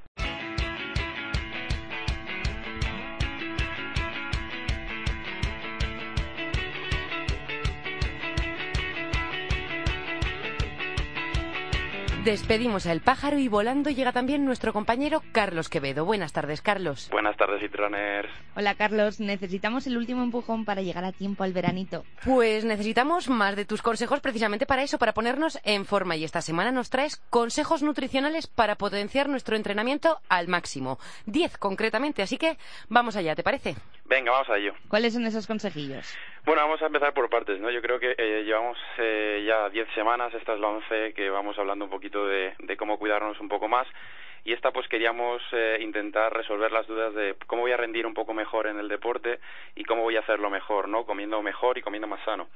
Despedimos 12.26 12.88
al 12.88 13.02
pájaro 13.02 13.38
y 13.38 13.46
volando 13.46 13.88
llega 13.88 14.10
también 14.10 14.44
nuestro 14.44 14.72
compañero 14.72 15.22
Carlos 15.30 15.68
Quevedo. 15.68 16.04
Buenas 16.04 16.32
tardes, 16.32 16.60
Carlos. 16.60 17.08
Buenas 17.12 17.36
tardes, 17.36 17.60
Citroners. 17.60 18.28
Hola, 18.56 18.74
Carlos. 18.74 19.20
Necesitamos 19.20 19.86
el 19.86 19.96
último 19.96 20.24
empujón 20.24 20.64
para 20.64 20.82
llegar 20.82 21.04
a 21.04 21.12
tiempo 21.12 21.44
al 21.44 21.52
veranito. 21.52 22.02
Pues 22.24 22.64
necesitamos 22.64 23.28
más 23.28 23.54
de 23.54 23.64
tus 23.64 23.80
consejos 23.80 24.18
precisamente 24.18 24.66
para 24.66 24.82
eso, 24.82 24.98
para 24.98 25.14
ponernos 25.14 25.60
en 25.62 25.84
forma. 25.84 26.16
Y 26.16 26.24
esta 26.24 26.40
semana 26.40 26.72
nos 26.72 26.90
traes 26.90 27.18
consejos 27.30 27.84
nutricionales 27.84 28.48
para 28.48 28.74
potenciar 28.74 29.28
nuestro 29.28 29.54
entrenamiento 29.54 30.18
al 30.28 30.48
máximo. 30.48 30.98
Diez 31.26 31.56
concretamente, 31.58 32.22
así 32.22 32.38
que 32.38 32.58
vamos 32.88 33.14
allá, 33.14 33.36
¿te 33.36 33.44
parece? 33.44 33.76
Venga, 34.04 34.32
vamos 34.32 34.50
a 34.50 34.56
ello. 34.56 34.72
¿Cuáles 34.88 35.12
son 35.12 35.26
esos 35.26 35.46
consejillos? 35.46 36.12
Bueno, 36.46 36.62
vamos 36.62 36.80
a 36.80 36.86
empezar 36.86 37.12
por 37.12 37.28
partes, 37.28 37.58
¿no? 37.58 37.70
Yo 37.70 37.82
creo 37.82 37.98
que 37.98 38.14
eh, 38.16 38.44
llevamos 38.44 38.78
eh, 38.98 39.42
ya 39.44 39.68
diez 39.68 39.88
semanas, 39.96 40.32
esta 40.32 40.54
es 40.54 40.60
la 40.60 40.68
once, 40.68 41.12
que 41.12 41.28
vamos 41.28 41.58
hablando 41.58 41.86
un 41.86 41.90
poquito 41.90 42.24
de, 42.24 42.54
de 42.60 42.76
cómo 42.76 43.00
cuidarnos 43.00 43.40
un 43.40 43.48
poco 43.48 43.66
más 43.66 43.88
y 44.46 44.52
esta 44.52 44.70
pues 44.70 44.86
queríamos 44.86 45.42
eh, 45.50 45.78
intentar 45.80 46.32
resolver 46.32 46.70
las 46.70 46.86
dudas 46.86 47.12
de 47.14 47.34
cómo 47.48 47.62
voy 47.62 47.72
a 47.72 47.76
rendir 47.76 48.06
un 48.06 48.14
poco 48.14 48.32
mejor 48.32 48.68
en 48.68 48.78
el 48.78 48.86
deporte 48.86 49.40
y 49.74 49.82
cómo 49.82 50.02
voy 50.02 50.16
a 50.16 50.20
hacerlo 50.20 50.50
mejor, 50.50 50.88
¿no? 50.88 51.04
Comiendo 51.04 51.42
mejor 51.42 51.78
y 51.78 51.82
comiendo 51.82 52.06
más 52.06 52.24
sano. 52.24 52.46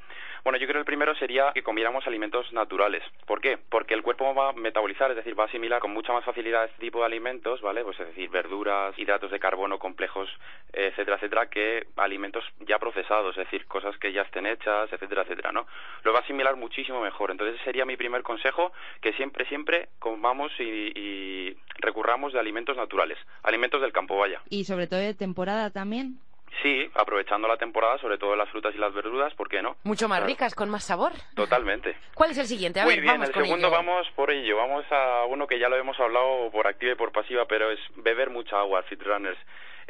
Bueno, 0.44 0.56
yo 0.56 0.66
creo 0.66 0.76
que 0.76 0.82
el 0.82 0.85
primero 0.85 1.16
sería 1.16 1.50
que 1.52 1.64
comiéramos 1.64 2.06
alimentos 2.06 2.50
naturales. 2.52 3.02
¿Por 3.26 3.40
qué? 3.40 3.59
Porque 3.59 3.94
el 3.94 4.02
cuerpo 4.02 4.32
va 4.32 4.50
a 4.50 4.52
metabolizar, 4.52 5.11
es 5.11 5.16
decir, 5.16 5.38
va 5.38 5.44
a 5.44 5.47
asimilar 5.49 5.80
con 5.80 5.92
mucha 5.92 6.12
más 6.12 6.25
facilidad 6.25 6.64
este 6.64 6.78
tipo 6.78 7.00
de 7.00 7.06
alimentos, 7.06 7.61
¿vale? 7.61 7.82
Pues 7.82 7.99
es 7.99 8.06
decir, 8.06 8.30
verduras, 8.30 8.97
hidratos 8.97 9.32
de 9.32 9.40
carbono 9.40 9.80
complejos, 9.80 10.30
etcétera, 10.73 11.16
etcétera, 11.16 11.50
que 11.50 11.88
alimentos 11.97 12.44
ya 12.61 12.78
procesados, 12.78 13.37
es 13.37 13.44
decir, 13.44 13.66
cosas 13.66 13.99
que 13.99 14.12
ya 14.12 14.23
estén 14.23 14.47
hechas, 14.47 14.90
etcétera, 14.92 15.23
etcétera, 15.23 15.50
¿no? 15.50 15.66
Lo 16.04 16.12
va 16.12 16.20
a 16.20 16.23
asimilar 16.23 16.54
muchísimo 16.54 17.00
mejor. 17.02 17.32
Entonces, 17.32 17.56
ese 17.56 17.64
sería 17.64 17.85
mi 17.85 17.97
primer 17.97 18.23
consejo, 18.23 18.73
que 19.02 19.12
siempre, 19.14 19.44
siempre 19.47 19.88
comamos 19.99 20.52
y, 20.61 20.92
y 20.94 21.56
recurramos 21.82 22.32
de 22.32 22.40
alimentos 22.40 22.76
naturales, 22.76 23.18
alimentos 23.42 23.80
del 23.80 23.92
campo, 23.92 24.16
vaya. 24.18 24.40
Y 24.49 24.64
sobre 24.64 24.87
todo 24.87 25.00
de 25.00 25.14
temporada 25.14 25.70
también. 25.70 26.18
Sí, 26.62 26.90
aprovechando 26.94 27.46
la 27.46 27.56
temporada, 27.56 27.96
sobre 27.99 28.18
todo 28.18 28.34
las 28.37 28.49
frutas 28.50 28.75
y 28.75 28.78
las 28.78 28.92
verduras, 28.92 29.32
¿por 29.34 29.49
qué 29.49 29.62
no? 29.62 29.76
Mucho 29.84 30.08
más 30.08 30.18
Claro. 30.18 30.26
ricas, 30.30 30.54
con 30.54 30.68
más 30.68 30.82
sabor. 30.84 31.12
Totalmente. 31.37 31.96
¿Cuál 32.14 32.32
es 32.32 32.38
el 32.38 32.46
siguiente? 32.46 32.80
A 32.80 32.84
Muy 32.84 32.94
ver, 32.94 33.02
bien, 33.02 33.14
vamos 33.14 33.28
el 33.28 33.34
con 33.34 33.44
segundo 33.44 33.68
ello. 33.68 33.76
vamos 33.76 34.06
por 34.16 34.30
ello. 34.32 34.56
Vamos 34.56 34.84
a 34.90 35.25
uno 35.26 35.46
que 35.46 35.58
ya 35.60 35.68
lo 35.68 35.76
hemos 35.76 35.99
hablado 36.00 36.50
por 36.50 36.66
activa 36.66 36.92
y 36.92 36.96
por 36.96 37.12
pasiva, 37.12 37.46
pero 37.46 37.70
es 37.70 37.78
beber 37.96 38.30
mucha 38.30 38.58
agua, 38.58 38.82
Fit 38.82 39.00
Runners. 39.02 39.38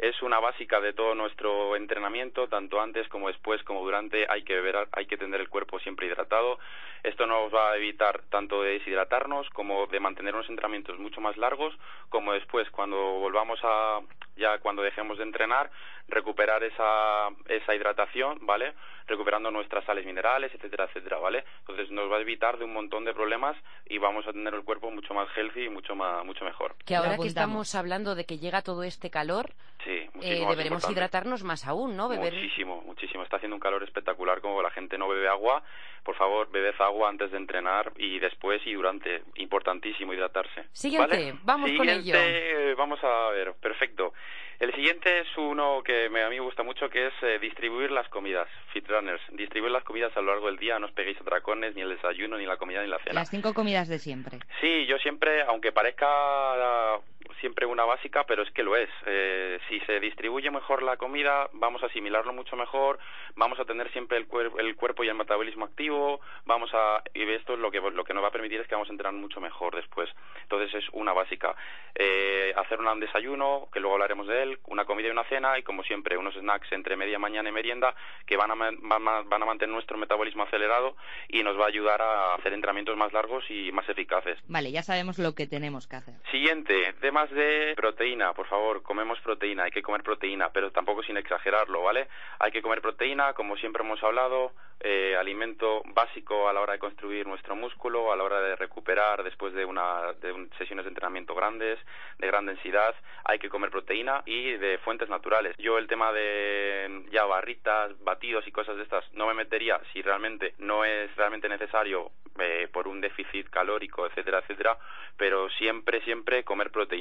Es 0.01 0.19
una 0.23 0.39
básica 0.39 0.81
de 0.81 0.93
todo 0.93 1.13
nuestro 1.13 1.75
entrenamiento, 1.75 2.47
tanto 2.47 2.81
antes 2.81 3.07
como 3.09 3.27
después, 3.27 3.61
como 3.63 3.83
durante. 3.83 4.25
Hay 4.27 4.41
que 4.41 4.55
beber, 4.55 4.87
hay 4.93 5.05
que 5.05 5.15
tener 5.15 5.39
el 5.39 5.47
cuerpo 5.47 5.79
siempre 5.79 6.07
hidratado. 6.07 6.57
Esto 7.03 7.27
nos 7.27 7.53
va 7.53 7.71
a 7.71 7.77
evitar 7.77 8.19
tanto 8.31 8.63
de 8.63 8.71
deshidratarnos 8.71 9.47
como 9.51 9.85
de 9.85 9.99
mantener 9.99 10.33
unos 10.33 10.49
entrenamientos 10.49 10.97
mucho 10.97 11.21
más 11.21 11.37
largos, 11.37 11.77
como 12.09 12.33
después 12.33 12.67
cuando 12.71 12.97
volvamos 12.97 13.59
a 13.61 13.99
ya 14.37 14.57
cuando 14.57 14.81
dejemos 14.81 15.19
de 15.19 15.23
entrenar 15.23 15.69
recuperar 16.07 16.63
esa 16.63 17.29
esa 17.47 17.75
hidratación, 17.75 18.39
¿vale? 18.41 18.73
Recuperando 19.07 19.51
nuestras 19.51 19.83
sales 19.85 20.05
minerales, 20.05 20.53
etcétera, 20.53 20.85
etcétera, 20.85 21.17
¿vale? 21.17 21.43
Entonces 21.59 21.91
nos 21.91 22.11
va 22.11 22.17
a 22.17 22.21
evitar 22.21 22.57
de 22.57 22.65
un 22.65 22.73
montón 22.73 23.05
de 23.05 23.13
problemas 23.13 23.55
y 23.85 23.97
vamos 23.97 24.27
a 24.27 24.31
tener 24.31 24.53
el 24.53 24.63
cuerpo 24.63 24.91
mucho 24.91 25.13
más 25.13 25.27
healthy 25.35 25.65
y 25.65 25.69
mucho 25.69 25.95
más 25.95 26.25
mucho 26.25 26.45
mejor. 26.45 26.75
Que 26.85 26.95
ahora 26.95 27.17
que 27.17 27.27
estamos 27.27 27.75
hablando 27.75 28.15
de 28.15 28.25
que 28.25 28.37
llega 28.37 28.61
todo 28.61 28.83
este 28.83 29.09
calor, 29.09 29.51
Sí, 29.83 30.07
eh, 30.21 30.45
deberemos 30.47 30.87
hidratarnos 30.89 31.43
más 31.43 31.65
aún, 31.65 31.97
¿no? 31.97 32.07
Beber 32.07 32.33
Muchísimo, 32.33 32.81
muchísimo. 32.85 33.23
Está 33.23 33.37
haciendo 33.37 33.55
un 33.55 33.59
calor 33.59 33.81
espectacular 33.83 34.39
como 34.39 34.61
la 34.61 34.69
gente 34.69 34.97
no 34.97 35.07
bebe 35.07 35.27
agua. 35.27 35.63
Por 36.03 36.15
favor, 36.15 36.51
bebed 36.51 36.73
agua 36.79 37.09
antes 37.09 37.31
de 37.31 37.37
entrenar 37.37 37.91
y 37.97 38.19
después 38.19 38.61
y 38.65 38.73
durante. 38.73 39.21
Importantísimo 39.35 40.13
hidratarse. 40.13 40.65
Siguiente, 40.71 41.15
¿vale? 41.15 41.33
vamos 41.43 41.71
con 41.77 41.87
Siguiente, 41.87 42.71
eh, 42.71 42.75
Vamos 42.75 43.03
a 43.03 43.29
ver, 43.29 43.53
perfecto. 43.61 44.13
El 44.59 44.71
siguiente 44.75 45.21
es 45.21 45.27
uno 45.37 45.81
que 45.83 46.07
me, 46.09 46.21
a 46.21 46.29
mí 46.29 46.35
me 46.35 46.45
gusta 46.45 46.61
mucho, 46.61 46.87
que 46.87 47.07
es 47.07 47.13
eh, 47.23 47.39
distribuir 47.39 47.89
las 47.89 48.07
comidas, 48.09 48.47
fit 48.71 48.87
runners. 48.87 49.21
Distribuir 49.31 49.71
las 49.71 49.83
comidas 49.83 50.15
a 50.15 50.21
lo 50.21 50.31
largo 50.31 50.47
del 50.47 50.57
día, 50.57 50.77
no 50.77 50.85
os 50.85 50.91
peguéis 50.91 51.19
atracones, 51.19 51.73
ni 51.75 51.81
el 51.81 51.89
desayuno, 51.89 52.37
ni 52.37 52.45
la 52.45 52.57
comida, 52.57 52.83
ni 52.83 52.87
la 52.87 52.99
cena. 52.99 53.15
Las 53.15 53.31
cinco 53.31 53.55
comidas 53.55 53.87
de 53.87 53.97
siempre. 53.97 54.37
Sí, 54.59 54.85
yo 54.85 54.99
siempre, 54.99 55.41
aunque 55.41 55.71
parezca 55.71 56.99
siempre 57.39 57.65
una 57.65 57.85
básica, 57.85 58.25
pero 58.25 58.43
es 58.43 58.51
que 58.51 58.63
lo 58.63 58.75
es. 58.75 58.89
Eh, 59.05 59.59
si 59.69 59.79
se 59.81 59.99
distribuye 59.99 60.51
mejor 60.51 60.83
la 60.83 60.97
comida, 60.97 61.49
vamos 61.53 61.81
a 61.83 61.87
asimilarlo 61.87 62.33
mucho 62.33 62.55
mejor, 62.55 62.99
vamos 63.35 63.59
a 63.59 63.65
tener 63.65 63.91
siempre 63.91 64.17
el, 64.17 64.27
cuer- 64.27 64.59
el 64.59 64.75
cuerpo 64.75 65.03
y 65.03 65.07
el 65.09 65.15
metabolismo 65.15 65.65
activo, 65.65 66.19
vamos 66.45 66.69
a 66.73 67.03
y 67.13 67.21
esto 67.31 67.53
es 67.53 67.59
lo 67.59 67.71
que 67.71 67.79
lo 67.79 68.03
que 68.03 68.13
nos 68.13 68.23
va 68.23 68.27
a 68.27 68.31
permitir 68.31 68.59
es 68.59 68.67
que 68.67 68.75
vamos 68.75 68.89
a 68.89 68.91
entrenar 68.91 69.13
mucho 69.13 69.39
mejor 69.39 69.75
después. 69.75 70.09
Entonces 70.43 70.73
es 70.83 70.89
una 70.93 71.13
básica. 71.13 71.55
Eh, 71.95 72.53
hacer 72.57 72.79
un 72.79 72.99
desayuno, 72.99 73.67
que 73.71 73.79
luego 73.79 73.95
hablaremos 73.95 74.27
de 74.27 74.43
él, 74.43 74.59
una 74.67 74.85
comida 74.85 75.07
y 75.07 75.11
una 75.11 75.23
cena 75.25 75.57
y 75.57 75.63
como 75.63 75.83
siempre 75.83 76.17
unos 76.17 76.33
snacks 76.35 76.71
entre 76.71 76.95
media 76.95 77.19
mañana 77.19 77.49
y 77.49 77.51
merienda 77.51 77.95
que 78.25 78.37
van 78.37 78.51
a 78.51 78.55
man- 78.55 78.77
van 78.81 79.07
a, 79.07 79.21
van 79.21 79.43
a 79.43 79.45
mantener 79.45 79.73
nuestro 79.73 79.97
metabolismo 79.97 80.43
acelerado 80.43 80.95
y 81.27 81.43
nos 81.43 81.59
va 81.59 81.65
a 81.65 81.67
ayudar 81.67 82.01
a 82.01 82.35
hacer 82.35 82.53
entrenamientos 82.53 82.97
más 82.97 83.11
largos 83.13 83.43
y 83.49 83.71
más 83.71 83.87
eficaces. 83.89 84.37
Vale, 84.47 84.71
ya 84.71 84.83
sabemos 84.83 85.19
lo 85.19 85.33
que 85.35 85.47
tenemos 85.47 85.87
que 85.87 85.95
hacer. 85.97 86.13
Siguiente, 86.31 86.93
temas 87.27 87.31
de 87.31 87.73
proteína, 87.75 88.33
por 88.33 88.47
favor, 88.47 88.81
comemos 88.81 89.19
proteína, 89.21 89.63
hay 89.63 89.71
que 89.71 89.81
comer 89.81 90.01
proteína, 90.03 90.49
pero 90.51 90.71
tampoco 90.71 91.03
sin 91.03 91.17
exagerarlo, 91.17 91.83
¿vale? 91.83 92.07
Hay 92.39 92.51
que 92.51 92.61
comer 92.61 92.81
proteína, 92.81 93.33
como 93.33 93.55
siempre 93.57 93.83
hemos 93.83 94.01
hablado, 94.03 94.53
eh, 94.83 95.15
alimento 95.15 95.83
básico 95.93 96.49
a 96.49 96.53
la 96.53 96.61
hora 96.61 96.73
de 96.73 96.79
construir 96.79 97.27
nuestro 97.27 97.55
músculo, 97.55 98.11
a 98.11 98.15
la 98.15 98.23
hora 98.23 98.41
de 98.41 98.55
recuperar 98.55 99.23
después 99.23 99.53
de 99.53 99.63
una 99.65 100.13
de 100.13 100.31
un- 100.31 100.49
sesiones 100.57 100.85
de 100.85 100.89
entrenamiento 100.89 101.35
grandes, 101.35 101.77
de 102.17 102.27
gran 102.27 102.47
densidad, 102.47 102.95
hay 103.25 103.37
que 103.37 103.49
comer 103.49 103.69
proteína 103.69 104.23
y 104.25 104.53
de 104.53 104.79
fuentes 104.79 105.07
naturales. 105.09 105.55
Yo 105.57 105.77
el 105.77 105.87
tema 105.87 106.11
de 106.11 107.03
ya 107.11 107.25
barritas, 107.25 107.91
batidos 108.03 108.47
y 108.47 108.51
cosas 108.51 108.75
de 108.77 108.83
estas 108.83 109.03
no 109.13 109.27
me 109.27 109.35
metería 109.35 109.79
si 109.93 110.01
realmente 110.01 110.55
no 110.57 110.83
es 110.83 111.15
realmente 111.15 111.47
necesario 111.47 112.09
eh, 112.39 112.67
por 112.71 112.87
un 112.87 113.01
déficit 113.01 113.49
calórico, 113.49 114.07
etcétera, 114.07 114.39
etcétera, 114.39 114.77
pero 115.17 115.49
siempre, 115.49 116.01
siempre 116.01 116.43
comer 116.43 116.71
proteína. 116.71 117.00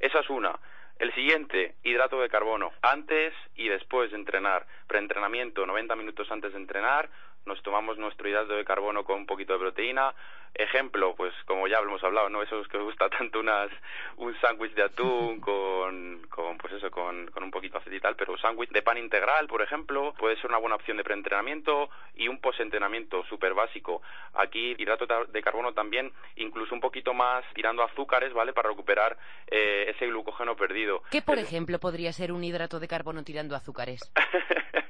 Esa 0.00 0.20
es 0.20 0.30
una. 0.30 0.58
El 0.98 1.14
siguiente, 1.14 1.74
hidrato 1.84 2.20
de 2.20 2.28
carbono. 2.28 2.72
Antes 2.82 3.32
y 3.54 3.68
después 3.68 4.10
de 4.10 4.16
entrenar. 4.16 4.66
Preentrenamiento, 4.86 5.64
90 5.64 5.94
minutos 5.96 6.30
antes 6.30 6.52
de 6.52 6.58
entrenar, 6.58 7.08
nos 7.48 7.62
tomamos 7.62 7.98
nuestro 7.98 8.28
hidrato 8.28 8.52
de 8.54 8.64
carbono 8.64 9.02
con 9.04 9.16
un 9.16 9.26
poquito 9.26 9.54
de 9.54 9.58
proteína. 9.58 10.14
Ejemplo, 10.54 11.14
pues 11.14 11.32
como 11.44 11.68
ya 11.68 11.78
hemos 11.78 12.02
hablado, 12.02 12.28
¿no? 12.30 12.42
Esos 12.42 12.66
que 12.68 12.78
os 12.78 12.84
gusta 12.84 13.08
tanto 13.10 13.40
unas, 13.40 13.70
un 14.16 14.34
sándwich 14.40 14.72
de 14.74 14.82
atún 14.82 15.40
con, 15.48 16.26
con, 16.30 16.56
pues 16.58 16.72
eso, 16.74 16.90
con, 16.90 17.30
con 17.30 17.42
un 17.42 17.50
poquito 17.50 17.74
de 17.74 17.78
aceite 17.80 17.96
y 17.96 18.00
tal, 18.00 18.16
pero 18.16 18.32
un 18.32 18.38
sándwich 18.38 18.70
de 18.70 18.82
pan 18.82 18.96
integral, 18.98 19.46
por 19.46 19.62
ejemplo, 19.62 20.14
puede 20.18 20.36
ser 20.36 20.46
una 20.46 20.58
buena 20.58 20.76
opción 20.76 20.96
de 20.96 21.04
preentrenamiento 21.04 21.90
y 22.14 22.28
un 22.28 22.40
postentrenamiento 22.40 23.24
súper 23.24 23.54
básico. 23.54 24.00
Aquí 24.34 24.74
hidrato 24.78 25.06
de 25.26 25.42
carbono 25.42 25.72
también, 25.74 26.12
incluso 26.36 26.74
un 26.74 26.80
poquito 26.80 27.12
más 27.14 27.44
tirando 27.54 27.82
a 27.82 27.86
azúcares, 27.86 28.32
¿vale? 28.32 28.52
Para 28.52 28.70
recuperar 28.70 29.16
eh, 29.48 29.92
ese 29.94 30.06
glucógeno 30.06 30.56
perdido. 30.56 31.02
¿Qué, 31.10 31.20
por 31.22 31.38
Es- 31.38 31.44
ejemplo, 31.46 31.78
podría 31.78 32.12
ser 32.12 32.32
un 32.32 32.42
hidrato 32.42 32.80
de 32.80 32.88
carbono 32.88 33.22
tirando 33.22 33.54
azúcares? 33.54 34.00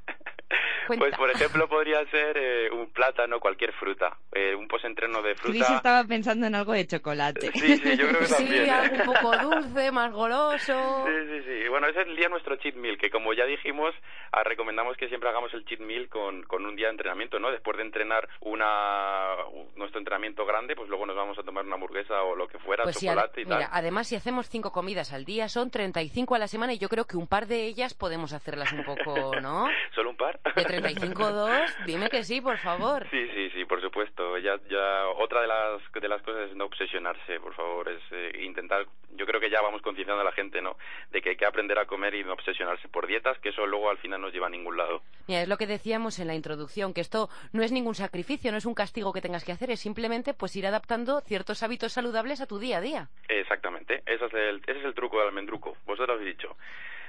Pues 0.97 1.15
por 1.17 1.31
ejemplo 1.31 1.69
podría 1.69 2.05
ser 2.11 2.37
eh, 2.39 2.71
un 2.71 2.91
plátano, 2.91 3.41
cualquier 3.41 3.73
fruta, 3.75 4.17
eh, 4.33 4.55
un 4.55 4.67
posentreno 4.69 5.21
de 5.23 5.35
fruta. 5.35 5.53
Chris 5.59 5.71
estaba 5.71 6.05
pensando 6.05 6.47
en 6.47 6.55
algo 6.55 6.73
de 6.73 6.87
chocolate. 6.87 7.51
Sí, 7.53 7.77
sí, 7.79 7.97
yo 7.97 8.09
creo 8.09 8.21
que 8.21 8.27
Sí, 8.27 8.35
también. 8.35 8.65
¿eh? 8.67 8.71
algo 8.71 8.97
un 8.97 9.05
poco 9.15 9.37
dulce, 9.39 9.93
más 9.93 10.13
goloso. 10.13 11.05
Sí, 11.07 11.13
sí, 11.29 11.43
sí. 11.63 11.69
Bueno, 11.69 11.87
ese 11.89 12.01
es 12.03 12.07
el 12.09 12.17
día 12.17 12.27
de 12.27 12.31
nuestro 12.31 12.57
cheat 12.57 12.75
meal, 12.77 12.97
que 12.99 13.11
como 13.11 13.33
ya 13.35 13.45
dijimos, 13.45 13.95
ah, 14.33 14.43
recomendamos 14.45 14.97
que 14.97 15.09
siempre 15.09 15.29
hagamos 15.29 15.53
el 15.55 15.65
cheat 15.65 15.81
meal 15.81 16.09
con, 16.09 16.43
con 16.45 16.65
un 16.65 16.77
día 16.77 16.87
de 16.87 16.93
entrenamiento, 16.93 17.39
¿no? 17.39 17.51
Después 17.51 17.77
de 17.77 17.83
entrenar 17.83 18.29
una 18.41 19.35
nuestro 19.77 19.99
entrenamiento 19.99 20.45
grande, 20.47 20.75
pues 20.77 20.89
luego 20.89 21.07
nos 21.07 21.17
vamos 21.17 21.39
a 21.39 21.43
tomar 21.43 21.65
una 21.65 21.75
hamburguesa 21.75 22.23
o 22.23 22.35
lo 22.35 22.49
que 22.49 22.59
fuera, 22.59 22.85
Pues 22.85 22.97
sí, 22.97 23.07
chocolate 23.07 23.43
y 23.43 23.45
tal. 23.45 23.59
mira, 23.59 23.71
además 23.73 24.07
si 24.09 24.17
hacemos 24.17 24.49
cinco 24.49 24.73
comidas 24.73 25.13
al 25.13 25.25
día 25.25 25.49
son 25.49 25.71
35 25.71 26.35
a 26.35 26.39
la 26.39 26.49
semana 26.49 26.73
y 26.73 26.79
yo 26.79 26.89
creo 26.89 27.05
que 27.07 27.17
un 27.17 27.27
par 27.27 27.47
de 27.47 27.65
ellas 27.67 27.95
podemos 27.95 28.33
hacerlas 28.33 28.73
un 28.73 28.85
poco, 28.85 29.33
¿no? 29.41 29.67
¿Solo 29.95 30.11
un 30.11 30.17
par? 30.17 30.41
De 30.57 30.65
35 30.83 31.33
dos, 31.33 31.77
dime 31.87 32.09
que 32.09 32.25
sí, 32.25 32.41
por 32.41 32.59
favor. 32.59 33.07
Sí, 33.11 33.29
sí, 33.35 33.51
sí, 33.51 33.65
por 33.65 33.81
supuesto. 33.81 34.39
Ya, 34.39 34.59
ya 34.71 35.09
otra 35.17 35.43
de 35.43 35.47
las 35.47 35.93
de 35.93 36.09
las 36.09 36.23
cosas 36.23 36.51
es 36.51 36.57
no 36.57 36.65
obsesionarse, 36.65 37.41
por 37.41 37.55
favor, 37.55 37.89
es 37.89 38.03
eh, 38.11 38.41
intentar. 38.45 38.87
Yo 39.17 39.27
creo 39.27 39.41
que 39.41 39.51
ya 39.51 39.61
vamos 39.61 39.83
concienciando 39.83 40.21
a 40.21 40.25
la 40.25 40.33
gente, 40.33 40.63
¿no? 40.63 40.77
De 41.11 41.21
que 41.21 41.31
hay 41.31 41.37
que 41.37 41.47
aprender 41.47 41.79
a 41.79 41.87
comer 41.87 42.15
y 42.15 42.25
no 42.25 42.33
obsesionarse 42.33 42.89
por 42.89 43.07
dietas, 43.07 43.39
que 43.39 43.49
eso 43.49 43.67
luego 43.67 43.91
al 43.91 43.99
final 43.99 44.21
nos 44.21 44.33
lleva 44.33 44.47
a 44.47 44.51
ningún 44.51 44.77
lado. 44.77 45.03
Mira, 45.27 45.43
es 45.43 45.49
lo 45.49 45.57
que 45.57 45.67
decíamos 45.67 46.19
en 46.19 46.29
la 46.29 46.35
introducción, 46.35 46.95
que 46.95 47.01
esto 47.01 47.29
no 47.53 47.63
es 47.63 47.73
ningún 47.73 47.95
sacrificio, 47.95 48.53
no 48.53 48.59
es 48.59 48.67
un 48.67 48.75
castigo 48.75 49.13
que 49.13 49.21
tengas 49.21 49.45
que 49.45 49.53
hacer, 49.53 49.71
es 49.71 49.81
simplemente 49.81 50.35
pues 50.35 50.55
ir 50.57 50.67
adaptando 50.67 51.21
ciertos 51.23 51.63
hábitos 51.63 51.93
saludables 51.93 52.41
a 52.41 52.47
tu 52.47 52.59
día 52.59 52.79
a 52.79 52.81
día. 52.81 53.09
Exactamente, 53.29 54.03
ese 54.07 54.25
es 54.25 54.35
el, 54.35 54.63
ese 54.67 54.79
es 54.79 54.85
el 54.85 54.95
truco 54.95 55.19
del 55.19 55.29
almendruco. 55.29 55.77
Vosotros 55.87 56.09
lo 56.09 56.15
habéis 56.15 56.37
dicho. 56.37 56.57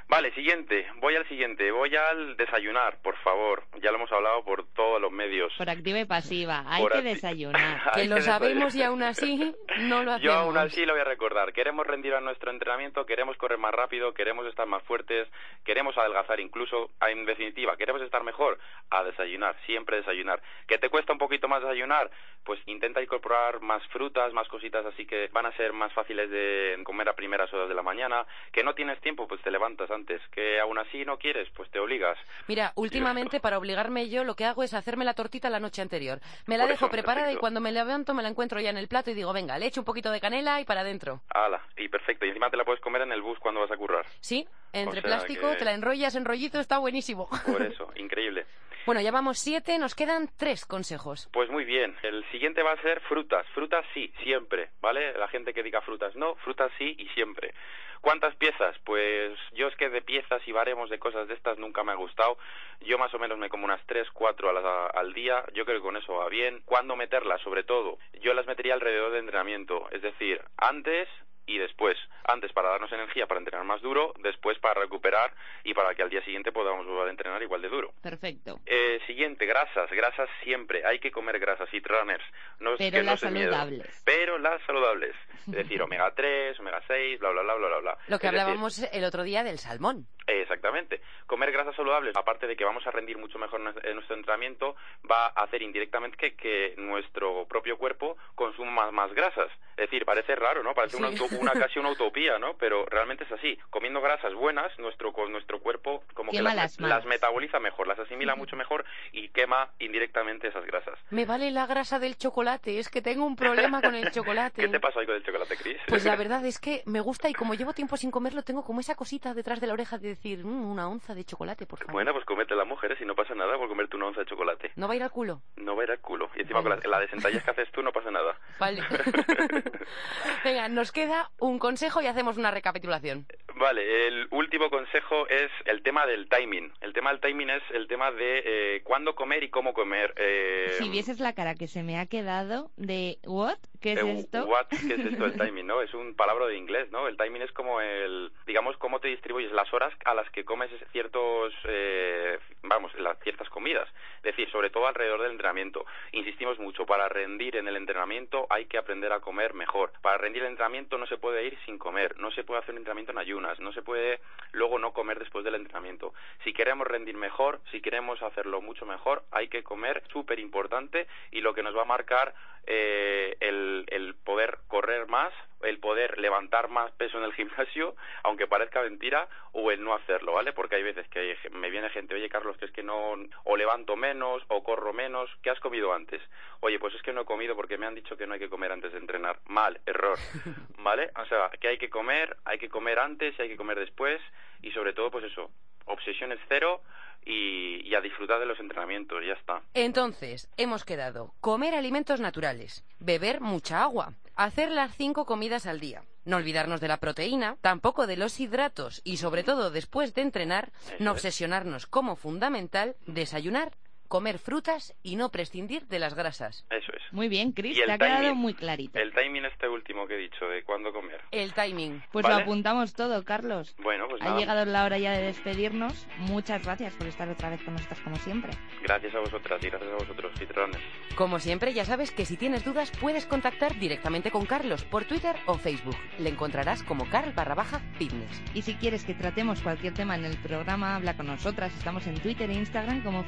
Vale, 0.10 0.34
siguiente. 0.34 0.88
Voy 1.00 1.16
al 1.16 1.28
siguiente. 1.28 1.72
Voy 1.72 1.96
al 1.96 2.36
desayunar, 2.36 2.98
por 3.04 3.16
favor. 3.18 3.64
Ya 3.84 3.92
lo 3.92 3.98
hemos 3.98 4.12
hablado 4.12 4.44
por 4.44 4.66
todos 4.74 5.00
los 5.00 5.12
medios. 5.12 5.54
Por 5.56 5.70
activa 5.70 6.00
y 6.00 6.06
pasiva. 6.06 6.64
Hay 6.66 6.82
Por 6.82 6.94
que 6.94 7.02
desayunar. 7.04 7.80
Que 7.94 8.06
lo 8.06 8.20
sabemos 8.22 8.74
y 8.74 8.82
aún 8.82 9.04
así 9.04 9.54
no 9.82 10.04
lo 10.04 10.14
hacemos. 10.14 10.22
Yo 10.24 10.34
aún 10.34 10.58
así 10.58 10.84
lo 10.84 10.94
voy 10.94 11.02
a 11.02 11.06
recordar. 11.06 11.54
Queremos 11.54 11.86
rendir 11.86 12.16
a 12.16 12.22
nuestro 12.22 12.50
entrenamiento, 12.50 13.06
queremos 13.06 13.38
correr 13.38 13.60
más 13.60 13.72
rápido, 13.72 14.14
queremos 14.16 14.48
estar 14.48 14.66
más 14.66 14.82
fuertes, 14.84 15.28
queremos 15.70 15.96
adelgazar 16.00 16.40
incluso. 16.40 16.90
En 17.00 17.26
definitiva, 17.26 17.78
queremos 17.78 18.02
estar 18.02 18.24
mejor. 18.24 18.58
A 18.90 19.04
desayunar, 19.04 19.56
siempre 19.68 19.98
desayunar. 19.98 20.42
¿Que 20.68 20.80
te 20.80 20.90
cuesta 20.90 21.14
un 21.14 21.20
poquito 21.20 21.48
más 21.48 21.62
desayunar? 21.62 22.10
Pues 22.44 22.60
intenta 22.66 23.04
incorporar 23.04 23.62
más 23.62 23.86
frutas, 23.90 24.34
más 24.34 24.48
cositas 24.48 24.84
así 24.84 25.06
que 25.06 25.28
van 25.32 25.46
a 25.46 25.52
ser 25.52 25.72
más 25.72 25.94
fáciles 25.94 26.32
de 26.32 26.82
comer 26.84 27.08
a 27.08 27.14
primeras 27.14 27.54
horas 27.54 27.70
de 27.70 27.76
la 27.76 27.84
mañana. 27.84 28.26
Que 28.52 28.64
no 28.64 28.74
tienes 28.74 29.00
tiempo, 29.02 29.28
pues 29.28 29.44
te 29.44 29.52
levantas 29.52 29.92
antes. 29.92 30.20
Que 30.32 30.60
aún 30.60 30.80
así 30.80 31.06
no 31.06 31.20
quieres, 31.20 31.48
pues 31.56 31.70
te 31.70 31.78
obligas. 31.78 32.18
Mira, 32.48 32.72
últimamente 32.74 33.40
para 33.40 33.60
obligarme 33.60 34.10
yo 34.10 34.24
lo 34.24 34.34
que 34.34 34.46
hago 34.46 34.64
es 34.64 34.74
hacerme 34.74 35.06
la 35.06 35.14
tortita 35.14 35.52
la 35.52 35.60
noche 35.60 35.84
anterior. 35.84 36.20
Me 36.48 36.58
la 36.58 36.64
Por 36.64 36.72
dejo 36.72 36.86
eso, 36.86 36.92
preparada 36.92 37.32
y 37.32 37.36
cuando 37.36 37.62
me 37.62 37.72
levanto 37.72 38.16
me 38.16 38.24
la 38.24 38.30
encuentro 38.30 38.60
ya 38.60 38.72
en 38.72 38.78
el 38.78 38.88
plato 38.88 39.12
y 39.12 39.14
digo, 39.14 39.34
venga, 39.34 39.60
le 39.60 39.68
echo 39.68 39.82
un 39.82 39.86
poquito 39.86 40.10
de 40.10 40.20
canela 40.20 40.62
y 40.62 40.66
para 40.66 40.82
adentro. 40.82 41.22
Ala, 41.30 41.62
y 41.78 41.88
perfecto. 41.90 42.26
Y 42.26 42.30
encima 42.30 42.50
te 42.50 42.58
la 42.58 42.66
puedes 42.66 42.82
comer 42.82 43.04
en 43.04 43.12
el 43.12 43.22
bus 43.22 43.38
cuando 43.38 43.62
vas 43.62 43.72
a 43.72 43.78
currar. 43.78 44.08
Sí, 44.20 44.48
entre 44.74 45.00
O 45.00 45.02
sea 45.02 45.04
plástico, 45.04 45.50
que- 45.52 45.58
te 45.58 45.66
la 45.66 45.74
enrollas 45.74 46.16
en 46.16 46.26
rollito, 46.26 46.60
está 46.60 46.78
buenísimo. 46.80 47.28
Por 47.46 47.62
eso, 47.62 47.92
increíble. 47.96 48.46
bueno, 48.86 49.02
ya 49.02 49.12
vamos 49.12 49.38
siete, 49.40 49.78
nos 49.78 49.94
quedan 49.96 50.30
tres 50.38 50.66
consejos. 50.66 51.30
Pues 51.32 51.50
muy 51.50 51.64
bien, 51.66 51.96
el 52.04 52.24
siguiente 52.32 52.64
va 52.64 52.72
a 52.74 52.82
ser 52.82 53.00
frutas. 53.02 53.46
Frutas 53.54 53.86
sí, 53.94 54.12
siempre, 54.24 54.70
¿vale? 54.82 55.14
La 55.18 55.28
gente 55.28 55.54
que 55.54 55.64
diga 55.64 55.82
frutas 55.82 56.16
no, 56.16 56.36
frutas 56.36 56.72
sí 56.78 56.96
y 56.98 57.08
siempre. 57.10 57.54
¿Cuántas 58.02 58.34
piezas? 58.38 58.78
Pues 58.86 59.38
yo 59.52 59.68
es 59.68 59.76
que 59.76 59.90
de 59.90 60.02
piezas 60.02 60.42
y 60.48 60.54
baremos 60.54 60.90
de 60.90 61.00
cosas 61.00 61.28
de 61.28 61.34
estas 61.34 61.58
nunca 61.58 61.84
me 61.84 61.92
ha 61.92 61.96
gustado. 61.96 62.38
Yo 62.80 62.98
más 62.98 63.14
o 63.14 63.20
menos 63.20 63.38
me 63.38 63.50
como 63.50 63.66
unas 63.66 63.86
tres, 63.88 64.08
cuatro 64.14 64.50
al 64.50 65.14
día. 65.14 65.44
Yo 65.54 65.66
creo 65.66 65.80
que 65.80 65.84
con 65.84 65.98
eso 65.98 66.14
va 66.16 66.30
bien. 66.30 66.62
¿Cuándo 66.64 66.96
meterlas? 66.96 67.42
Sobre 67.42 67.64
todo, 67.64 67.98
yo 68.22 68.34
las 68.34 68.48
metería 68.48 68.74
alrededor 68.74 69.12
de 69.12 69.20
entrenamiento. 69.20 69.90
Es 69.92 70.02
decir, 70.02 70.42
antes 70.56 71.10
y 71.50 71.58
después. 71.58 71.98
Antes 72.26 72.52
para 72.54 72.70
darnos 72.70 72.92
energía 72.92 73.26
para 73.26 73.40
entrenar 73.40 73.66
más 73.66 73.82
duro, 73.82 74.14
después 74.20 74.60
para 74.60 74.80
recuperar 74.82 75.34
y 75.64 75.74
para 75.74 75.96
que 75.96 76.04
al 76.04 76.10
día 76.10 76.24
siguiente 76.24 76.52
podamos 76.52 76.86
volver 76.86 77.08
a 77.08 77.12
entrenar 77.12 77.42
igual 77.42 77.62
de 77.62 77.70
duro. 77.70 77.92
Perfecto. 78.02 78.60
Eh, 78.66 79.00
siguiente, 79.08 79.46
grasas. 79.46 79.90
Grasas 79.90 80.30
siempre. 80.44 80.86
Hay 80.86 81.00
que 81.00 81.12
comer 81.12 81.40
grasas, 81.40 81.68
y 81.74 81.80
runners. 81.80 82.24
No 82.60 82.76
Pero 82.78 82.98
que 82.98 83.04
las 83.04 83.24
miedo. 83.32 83.52
saludables. 83.52 84.02
Pero 84.06 84.38
las 84.38 84.62
saludables. 84.64 85.16
Es 85.48 85.54
decir, 85.56 85.82
omega 85.82 86.14
3, 86.14 86.60
omega 86.60 86.82
6, 86.88 87.20
bla, 87.20 87.32
bla, 87.32 87.42
bla, 87.42 87.56
bla, 87.56 87.68
bla, 87.68 87.80
bla. 87.80 87.98
Lo 88.08 88.20
que 88.20 88.28
Es 88.28 88.32
decir, 88.34 88.40
hablábamos 88.40 88.80
el 88.94 89.04
otro 89.04 89.24
día 89.24 89.44
del 89.44 89.58
salmón. 89.58 90.06
Exactamente. 90.28 91.02
Comer 91.26 91.52
grasas 91.52 91.76
saludables, 91.76 92.16
aparte 92.16 92.46
de 92.46 92.56
que 92.56 92.64
vamos 92.64 92.86
a 92.86 92.92
rendir 92.92 93.18
mucho 93.18 93.40
mejor 93.40 93.62
en 93.62 93.70
en 93.84 93.96
nuestro 93.96 94.16
entrenamiento, 94.16 94.76
va 95.10 95.28
a 95.28 95.44
hacer 95.44 95.62
indirectamente 95.62 96.18
que, 96.18 96.36
que 96.36 96.74
nuestro 96.78 97.46
propio 97.48 97.78
cuerpo 97.78 98.18
consuma 98.36 98.92
más, 98.92 98.94
más 98.94 99.14
grasas. 99.14 99.50
Es 99.90 99.94
decir, 99.94 100.06
parece 100.06 100.36
raro, 100.36 100.62
¿no? 100.62 100.76
Parece 100.76 100.98
una, 100.98 101.10
Sí. 101.10 101.18
auto- 101.18 101.36
una 101.40 101.52
casi 101.54 101.80
una 101.80 101.90
utopía, 101.90 102.38
¿no? 102.38 102.54
Pero 102.58 102.86
realmente 102.86 103.24
es 103.24 103.32
así. 103.32 103.58
Comiendo 103.72 104.02
grasas 104.02 104.36
buenas, 104.36 104.72
nuestro 104.78 105.12
nuestro 105.30 105.60
cuerpo 105.60 106.04
como 106.14 106.30
Quema 106.32 106.52
que 106.52 106.56
las, 106.56 106.56
las 106.56 106.80
las 106.80 106.80
malas. 106.80 107.06
metaboliza 107.08 107.60
mejor, 107.60 107.88
las 107.88 107.98
asimila 107.98 108.36
mucho 108.36 108.56
mejor 108.56 108.86
y 109.12 109.30
quema 109.30 109.72
indirectamente 109.80 110.48
esas 110.50 110.64
grasas. 110.68 111.00
Me 111.10 111.26
vale 111.26 111.50
la 111.50 111.66
grasa 111.66 111.98
del 111.98 112.18
chocolate, 112.18 112.78
es 112.78 112.88
que 112.90 113.02
tengo 113.02 113.26
un 113.26 113.36
problema 113.36 113.82
con 113.82 113.96
el 113.96 114.12
chocolate. 114.12 114.62
¿Qué 114.62 114.68
te 114.68 114.80
pasa 114.80 115.00
hoy 115.00 115.08
con 115.08 115.16
el 115.16 115.24
chocolate, 115.24 115.58
Cris? 115.58 115.78
Pues 115.88 116.06
la 116.06 116.16
verdad 116.16 116.46
es 116.46 116.60
que 116.60 116.84
me 116.86 117.00
gusta 117.02 117.28
y 117.28 117.34
como 117.34 117.56
llevo 117.56 117.74
tiempo 117.74 117.98
sin 117.98 118.12
comerlo, 118.12 118.44
tengo 118.44 118.64
como 118.64 118.82
esa 118.82 118.94
cosita 118.94 119.34
detrás 119.34 119.60
de 119.60 119.66
la 119.66 119.74
oreja 119.74 119.98
de 119.98 120.10
decir, 120.10 120.46
"Mm, 120.46 120.70
una 120.72 120.88
onza 120.88 121.16
de 121.16 121.24
chocolate, 121.26 121.66
por 121.66 121.80
favor. 121.80 121.94
Bueno, 121.94 122.14
pues 122.14 122.26
comete 122.26 122.54
las 122.54 122.68
mujeres 122.68 123.02
y 123.02 123.06
no 123.06 123.16
pasa 123.16 123.34
nada 123.34 123.58
por 123.58 123.68
comerte 123.68 123.96
una 123.96 124.06
onza 124.06 124.20
de 124.20 124.28
chocolate. 124.28 124.72
¿No 124.76 124.88
va 124.88 124.94
a 124.94 124.98
ir 124.98 125.04
al 125.04 125.10
culo? 125.12 125.42
No 125.58 125.76
va 125.76 125.82
a 125.82 125.86
ir 125.86 125.92
al 125.92 126.00
culo. 126.00 126.30
Y 126.36 126.42
encima 126.42 126.62
con 126.62 126.70
la, 126.70 126.78
la 126.86 127.00
de 127.00 127.08
que 127.08 127.52
haces 127.52 127.72
tú 127.72 127.82
no 127.82 127.92
pasa 127.92 128.12
nada. 128.12 128.38
Vale. 128.60 128.82
Venga, 130.44 130.68
nos 130.70 130.92
queda 130.92 131.30
un 131.40 131.60
consejo 131.60 132.02
y 132.02 132.08
hacemos 132.08 132.38
una 132.38 132.52
recapitulación. 132.52 133.26
Vale, 133.56 134.08
el 134.08 134.28
último 134.32 134.70
consejo 134.70 135.28
es 135.28 135.52
el 135.66 135.82
tema 135.84 136.06
del 136.06 136.30
timing. 136.30 136.72
El 136.82 136.94
tema 136.94 137.12
del 137.12 137.20
timing 137.20 137.50
es 137.50 137.64
el 137.74 137.88
tema 137.88 138.12
de 138.12 138.44
eh, 138.46 138.82
cuándo 138.84 139.16
comer 139.16 139.44
y 139.44 139.50
cómo 139.50 139.74
comer. 139.74 140.14
Eh, 140.18 140.76
Si 140.78 140.90
vieses 140.90 141.20
la 141.20 141.34
cara 141.34 141.56
que 141.56 141.68
se 141.68 141.84
me 141.84 142.00
ha 142.00 142.06
quedado 142.06 142.72
de 142.78 143.18
¿what? 143.26 143.58
¿Qué 143.82 143.94
es 143.94 144.00
eh, 144.04 144.12
esto? 144.20 144.46
what, 144.46 144.68
¿Qué 144.70 144.94
es 144.94 145.06
esto 145.06 145.24
del 145.28 145.38
timing? 145.38 145.68
¿no? 145.68 145.82
Es 145.82 145.94
un 145.94 146.16
palabra 146.16 146.48
de 146.48 146.58
inglés, 146.58 146.90
¿no? 146.92 147.08
El 147.08 147.18
timing 147.18 147.42
es 147.42 147.52
como 147.52 147.82
el, 147.82 148.32
digamos, 148.48 148.78
cómo 148.78 149.00
te 149.00 149.10
distribuyes 149.10 149.52
las 149.52 149.74
horas 149.74 149.94
a 150.06 150.14
las 150.14 150.30
que 150.32 150.46
comes 150.46 150.70
ciertos, 150.92 151.54
eh, 151.66 152.40
vamos, 152.64 152.94
las 152.96 153.20
ciertas 153.20 153.50
comidas. 153.50 153.90
Es 154.20 154.36
decir, 154.36 154.50
sobre 154.52 154.70
todo 154.70 154.88
alrededor 154.88 155.22
del 155.22 155.32
entrenamiento. 155.32 155.86
Insistimos 156.12 156.60
mucho, 156.60 156.86
para 156.86 157.10
rendir 157.10 157.56
en 157.56 157.68
el 157.68 157.76
entrenamiento 157.76 158.48
hay 158.50 158.66
que 158.66 158.78
aprender 158.78 159.12
a 159.12 159.20
comer 159.20 159.54
mejor. 159.54 159.92
Para 160.02 160.18
rendir 160.18 160.44
el 160.44 160.50
entrenamiento 160.50 160.98
no 160.98 161.08
se 161.08 161.18
puede 161.18 161.46
ir 161.46 161.58
sin 161.66 161.78
comer, 161.78 162.18
no 162.20 162.32
se 162.32 162.44
puede 162.44 162.62
hacer 162.62 162.74
un 162.74 162.80
entrenamiento 162.80 163.12
en 163.12 163.18
ayunas, 163.18 163.60
no 163.60 163.72
se 163.72 163.82
puede 163.82 164.20
luego 164.52 164.80
no 164.80 164.94
comer 164.94 165.20
después 165.20 165.46
del 165.46 165.56
entrenamiento. 165.56 166.14
Si 166.44 166.54
queremos 166.54 166.88
rendir 166.88 167.16
mejor, 167.16 167.62
si 167.72 167.82
queremos 167.82 168.22
hacerlo 168.22 168.62
mucho 168.62 168.86
mejor, 168.86 169.24
hay 169.32 169.48
que 169.48 169.64
comer 169.64 170.04
súper 170.12 170.40
importante 170.40 171.08
y 171.32 171.42
lo 171.42 171.54
que 171.54 171.64
nos 171.64 171.76
va 171.76 171.84
a 171.84 171.86
marcar 171.86 172.34
eh, 172.66 173.36
el, 173.40 173.86
el 173.88 174.16
poder 174.16 174.60
correr 174.68 175.08
más, 175.08 175.34
el 175.62 175.80
poder 175.80 176.18
levantar 176.20 176.70
más 176.70 176.92
peso 176.92 177.18
en 177.18 177.24
el 177.24 177.34
gimnasio, 177.40 177.96
aunque 178.24 178.48
parezca 178.48 178.82
mentira, 178.82 179.28
o 179.52 179.72
el 179.72 179.84
no 179.84 179.94
hacerlo, 179.94 180.34
¿vale? 180.34 180.54
Porque 180.54 180.76
hay 180.76 180.84
veces 180.84 181.08
que 181.10 181.36
me 181.52 181.70
viene 181.70 181.90
gente, 181.90 182.16
oye 182.16 182.30
Carlos, 182.30 182.58
que 182.58 182.66
es 182.66 182.72
que 182.72 182.84
no, 182.84 183.16
o 183.44 183.58
levanto 183.58 183.96
menos, 183.96 184.44
o 184.48 184.64
corro 184.64 184.94
menos, 184.94 185.30
¿qué 185.42 185.50
has 185.50 185.60
comido 185.60 185.94
antes? 185.94 186.22
Oye, 186.62 186.80
pues 186.80 186.94
es 186.96 187.02
que 187.02 187.14
no 187.14 187.22
he 187.22 187.26
comido 187.26 187.56
porque 187.56 187.78
me 187.78 187.86
han 187.86 187.96
dicho 187.96 188.18
que 188.18 188.28
no 188.28 188.34
hay 188.34 188.40
que 188.40 188.50
comer 188.50 188.72
antes 188.72 188.92
de 188.92 189.00
entrenar. 189.00 189.40
Mal, 189.48 189.80
error, 189.86 190.18
¿vale? 190.80 191.12
O 191.22 191.26
sea, 191.26 191.50
que 191.60 191.68
hay 191.68 191.78
que 191.78 191.90
comer, 191.90 192.38
hay 192.46 192.58
que 192.58 192.70
comer 192.70 193.00
antes 193.00 193.38
y 193.38 193.42
hay 193.42 193.50
que 193.50 193.58
comer 193.58 193.80
después, 193.80 194.22
y 194.62 194.72
sobre 194.72 194.94
todo, 194.94 195.12
pues 195.12 195.26
eso, 195.26 195.50
obsesiones 195.86 196.40
cero 196.48 196.82
y, 197.26 197.88
y 197.88 197.96
a 197.96 198.02
disfrutar 198.02 198.40
de 198.40 198.46
los 198.46 198.60
entrenamientos, 198.60 199.24
ya 199.26 199.34
está. 199.34 199.62
Entonces, 199.74 200.50
hemos 200.58 200.86
quedado 200.86 201.34
comer 201.42 201.76
alimentos 201.76 202.20
naturales, 202.20 202.86
beber 203.00 203.42
mucha 203.42 203.84
agua, 203.84 204.14
hacer 204.46 204.72
las 204.72 204.96
cinco 204.96 205.26
comidas 205.26 205.66
al 205.66 205.82
día, 205.82 206.06
no 206.24 206.38
olvidarnos 206.38 206.80
de 206.80 206.88
la 206.88 206.98
proteína, 206.98 207.58
tampoco 207.60 208.08
de 208.08 208.16
los 208.16 208.40
hidratos 208.40 209.02
y 209.04 209.18
sobre 209.18 209.44
todo 209.44 209.70
después 209.70 210.14
de 210.14 210.22
entrenar, 210.22 210.72
no 210.98 211.12
es. 211.12 211.18
obsesionarnos 211.18 211.88
como 211.88 212.16
fundamental, 212.16 212.96
desayunar, 213.06 213.74
comer 214.10 214.40
frutas 214.40 214.94
y 215.04 215.16
no 215.16 215.30
prescindir 215.32 215.88
de 215.88 216.00
las 216.00 216.16
grasas. 216.16 216.66
Eso 216.70 216.92
es. 216.94 217.14
Muy 217.14 217.30
bien, 217.30 217.54
Chris, 217.54 217.78
te 217.78 217.90
ha 217.90 217.98
quedado 217.98 218.24
timing. 218.24 218.38
muy 218.38 218.54
clarito. 218.56 219.00
El 219.00 219.14
timing 219.14 219.46
este 219.46 219.70
último 219.70 220.06
que 220.08 220.16
he 220.16 220.18
dicho, 220.18 220.46
de 220.48 220.64
cuándo 220.64 220.92
comer. 220.92 221.22
El 221.32 221.54
timing. 221.54 222.04
Pues 222.12 222.24
¿Vale? 222.24 222.36
lo 222.38 222.42
apuntamos 222.42 222.94
todo, 222.94 223.24
Carlos. 223.24 223.76
Bueno, 223.82 224.08
pues 224.10 224.22
Ha 224.22 224.26
nada, 224.26 224.40
llegado 224.40 224.66
la 224.66 224.84
hora 224.84 224.98
ya 224.98 225.12
de 225.12 225.22
despedirnos. 225.22 226.08
Muchas 226.18 226.66
gracias 226.66 226.94
por 226.96 227.08
estar 227.08 227.30
otra 227.30 227.50
vez 227.50 227.62
con 227.64 227.76
nosotros 227.76 228.00
como 228.02 228.16
siempre. 228.18 228.52
gracias 228.84 229.16
a 229.16 229.20
vosotras 229.20 229.64
y 229.64 229.70
gracias 229.70 229.92
a 229.92 229.96
vosotros, 229.96 230.32
Citrones. 230.38 230.82
Como 231.16 231.40
siempre, 231.40 231.74
ya 231.74 231.86
sabes 231.86 232.12
que 232.12 232.26
si 232.26 232.36
tienes 232.36 232.66
dudas 232.66 232.92
puedes 233.00 233.26
contactar 233.28 233.78
directamente 233.80 234.32
con 234.32 234.46
Carlos 234.46 234.84
por 234.86 235.06
Twitter 235.06 235.36
o 235.46 235.56
Facebook. 235.56 235.96
Le 236.18 236.30
encontrarás 236.30 236.82
como 236.84 237.08
Carl 237.10 237.32
barra 237.34 237.56
baja 237.56 237.80
fitness. 237.98 238.42
Y 238.56 238.64
si 238.64 238.74
quieres 238.76 239.04
que 239.06 239.14
tratemos 239.14 239.62
cualquier 239.62 239.94
tema 239.94 240.16
en 240.16 240.26
el 240.26 240.38
programa, 240.38 240.96
habla 240.96 241.16
con 241.16 241.28
nosotras. 241.28 241.72
Estamos 241.78 242.08
en 242.08 242.20
Twitter 242.20 242.50
e 242.50 242.54
Instagram 242.56 243.04
como 243.04 243.24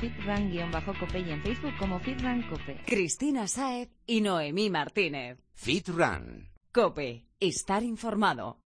fitran-cope 0.72 1.20
y 1.20 1.32
en 1.32 1.42
Facebook 1.44 1.74
como 1.78 2.00
fitrancope. 2.00 2.84
Cristina 2.86 3.48
Saez 3.48 3.90
y 4.08 4.22
Noemí 4.22 4.70
Martínez. 4.70 5.38
Fit 5.54 5.90
Run. 5.90 6.50
Cope, 6.72 7.28
estar 7.40 7.84
informado. 7.84 8.60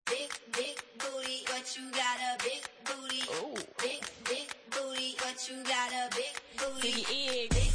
Big, 6.82 7.08
big 7.48 7.73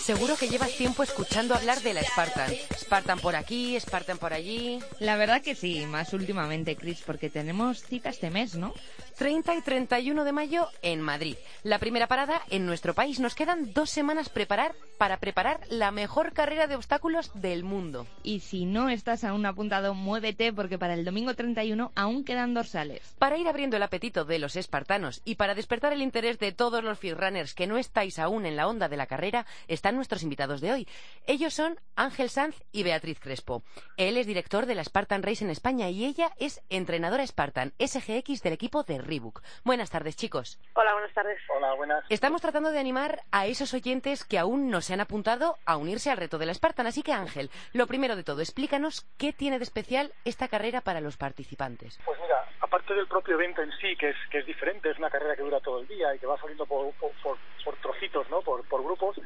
Seguro 0.00 0.36
que 0.36 0.48
llevas 0.48 0.76
tiempo 0.76 1.02
escuchando 1.02 1.54
hablar 1.54 1.80
de 1.80 1.94
la 1.94 2.02
Spartan. 2.02 2.52
Spartan 2.78 3.18
por 3.18 3.34
aquí, 3.34 3.78
Spartan 3.80 4.18
por 4.18 4.32
allí. 4.32 4.78
La 5.00 5.16
verdad 5.16 5.42
que 5.42 5.54
sí, 5.54 5.84
más 5.86 6.12
últimamente, 6.12 6.76
Chris, 6.76 7.02
porque 7.04 7.30
tenemos 7.30 7.82
cita 7.82 8.10
este 8.10 8.30
mes, 8.30 8.54
¿no? 8.54 8.72
30 9.16 9.54
y 9.54 9.62
31 9.62 10.24
de 10.24 10.32
mayo 10.32 10.68
en 10.82 11.00
Madrid. 11.00 11.36
La 11.62 11.78
primera 11.78 12.08
parada 12.08 12.42
en 12.50 12.66
nuestro 12.66 12.94
país. 12.94 13.20
Nos 13.20 13.34
quedan 13.34 13.72
dos 13.72 13.90
semanas 13.90 14.28
preparar, 14.28 14.74
para 14.98 15.18
preparar 15.18 15.60
la 15.68 15.90
mejor 15.90 16.32
carrera 16.32 16.66
de 16.66 16.76
obstáculos 16.76 17.30
del 17.34 17.64
mundo. 17.64 18.06
Y 18.22 18.40
si 18.40 18.66
no 18.66 18.88
estás 18.88 19.24
aún 19.24 19.46
apuntado, 19.46 19.94
muévete 19.94 20.52
porque 20.52 20.78
para 20.78 20.94
el 20.94 21.04
domingo 21.04 21.34
31 21.34 21.92
aún 21.94 22.24
quedan 22.24 22.54
dorsales. 22.54 23.14
Para 23.18 23.38
ir 23.38 23.46
abriendo 23.48 23.76
el 23.76 23.82
apetito 23.82 24.24
de 24.24 24.38
los 24.38 24.56
espartanos 24.56 25.22
y 25.24 25.36
para 25.36 25.54
despertar 25.54 25.92
el 25.92 26.02
interés 26.02 26.38
de 26.38 26.52
todos 26.52 26.82
los 26.82 27.00
runners 27.02 27.54
que 27.54 27.66
no 27.66 27.78
estáis 27.78 28.18
aún 28.18 28.46
en 28.46 28.56
la 28.56 28.66
onda 28.66 28.88
de 28.88 28.96
la 28.96 29.06
carrera, 29.06 29.46
están 29.68 29.96
nuestros 29.96 30.22
invitados 30.22 30.60
de 30.60 30.72
hoy. 30.72 30.88
Ellos 31.26 31.54
son 31.54 31.78
Ángel 31.96 32.30
Sanz 32.30 32.56
y 32.72 32.82
Beatriz 32.82 33.20
Crespo. 33.20 33.62
Él 33.96 34.16
es 34.16 34.26
director 34.26 34.66
de 34.66 34.74
la 34.74 34.84
Spartan 34.84 35.22
Race 35.22 35.44
en 35.44 35.50
España 35.50 35.90
y 35.90 36.04
ella 36.04 36.32
es 36.38 36.60
entrenadora 36.70 37.26
Spartan, 37.26 37.72
SGX 37.78 38.42
del 38.42 38.52
equipo 38.52 38.82
de 38.82 39.03
Reebok. 39.04 39.42
Buenas 39.64 39.90
tardes, 39.90 40.16
chicos. 40.16 40.58
Hola, 40.74 40.92
buenas 40.92 41.12
tardes. 41.12 41.38
Hola, 41.56 41.74
buenas. 41.74 42.04
Estamos 42.08 42.40
tratando 42.40 42.70
de 42.70 42.78
animar 42.78 43.22
a 43.30 43.46
esos 43.46 43.74
oyentes 43.74 44.24
que 44.24 44.38
aún 44.38 44.70
no 44.70 44.80
se 44.80 44.94
han 44.94 45.00
apuntado 45.00 45.58
a 45.64 45.76
unirse 45.76 46.10
al 46.10 46.16
reto 46.16 46.38
de 46.38 46.46
la 46.46 46.54
Spartan. 46.54 46.86
Así 46.86 47.02
que, 47.02 47.12
Ángel, 47.12 47.50
lo 47.72 47.86
primero 47.86 48.16
de 48.16 48.24
todo, 48.24 48.40
explícanos 48.40 49.06
qué 49.18 49.32
tiene 49.32 49.58
de 49.58 49.64
especial 49.64 50.12
esta 50.24 50.48
carrera 50.48 50.80
para 50.80 51.00
los 51.00 51.16
participantes. 51.16 51.98
Pues 52.04 52.18
mira, 52.20 52.44
aparte 52.60 52.94
del 52.94 53.06
propio 53.06 53.34
evento 53.34 53.62
en 53.62 53.70
sí, 53.80 53.96
que 53.96 54.10
es, 54.10 54.16
que 54.30 54.38
es 54.38 54.46
diferente, 54.46 54.90
es 54.90 54.98
una 54.98 55.10
carrera 55.10 55.36
que 55.36 55.42
dura 55.42 55.60
todo 55.60 55.80
el 55.80 55.88
día 55.88 56.14
y 56.14 56.18
que 56.18 56.26
va 56.26 56.38
saliendo 56.38 56.66
por, 56.66 56.92
por, 56.94 57.10
por, 57.22 57.38
por 57.64 57.76
trocitos, 57.76 58.28
¿no? 58.30 58.42
Por, 58.42 58.66
por 58.68 58.82
grupos, 58.82 59.16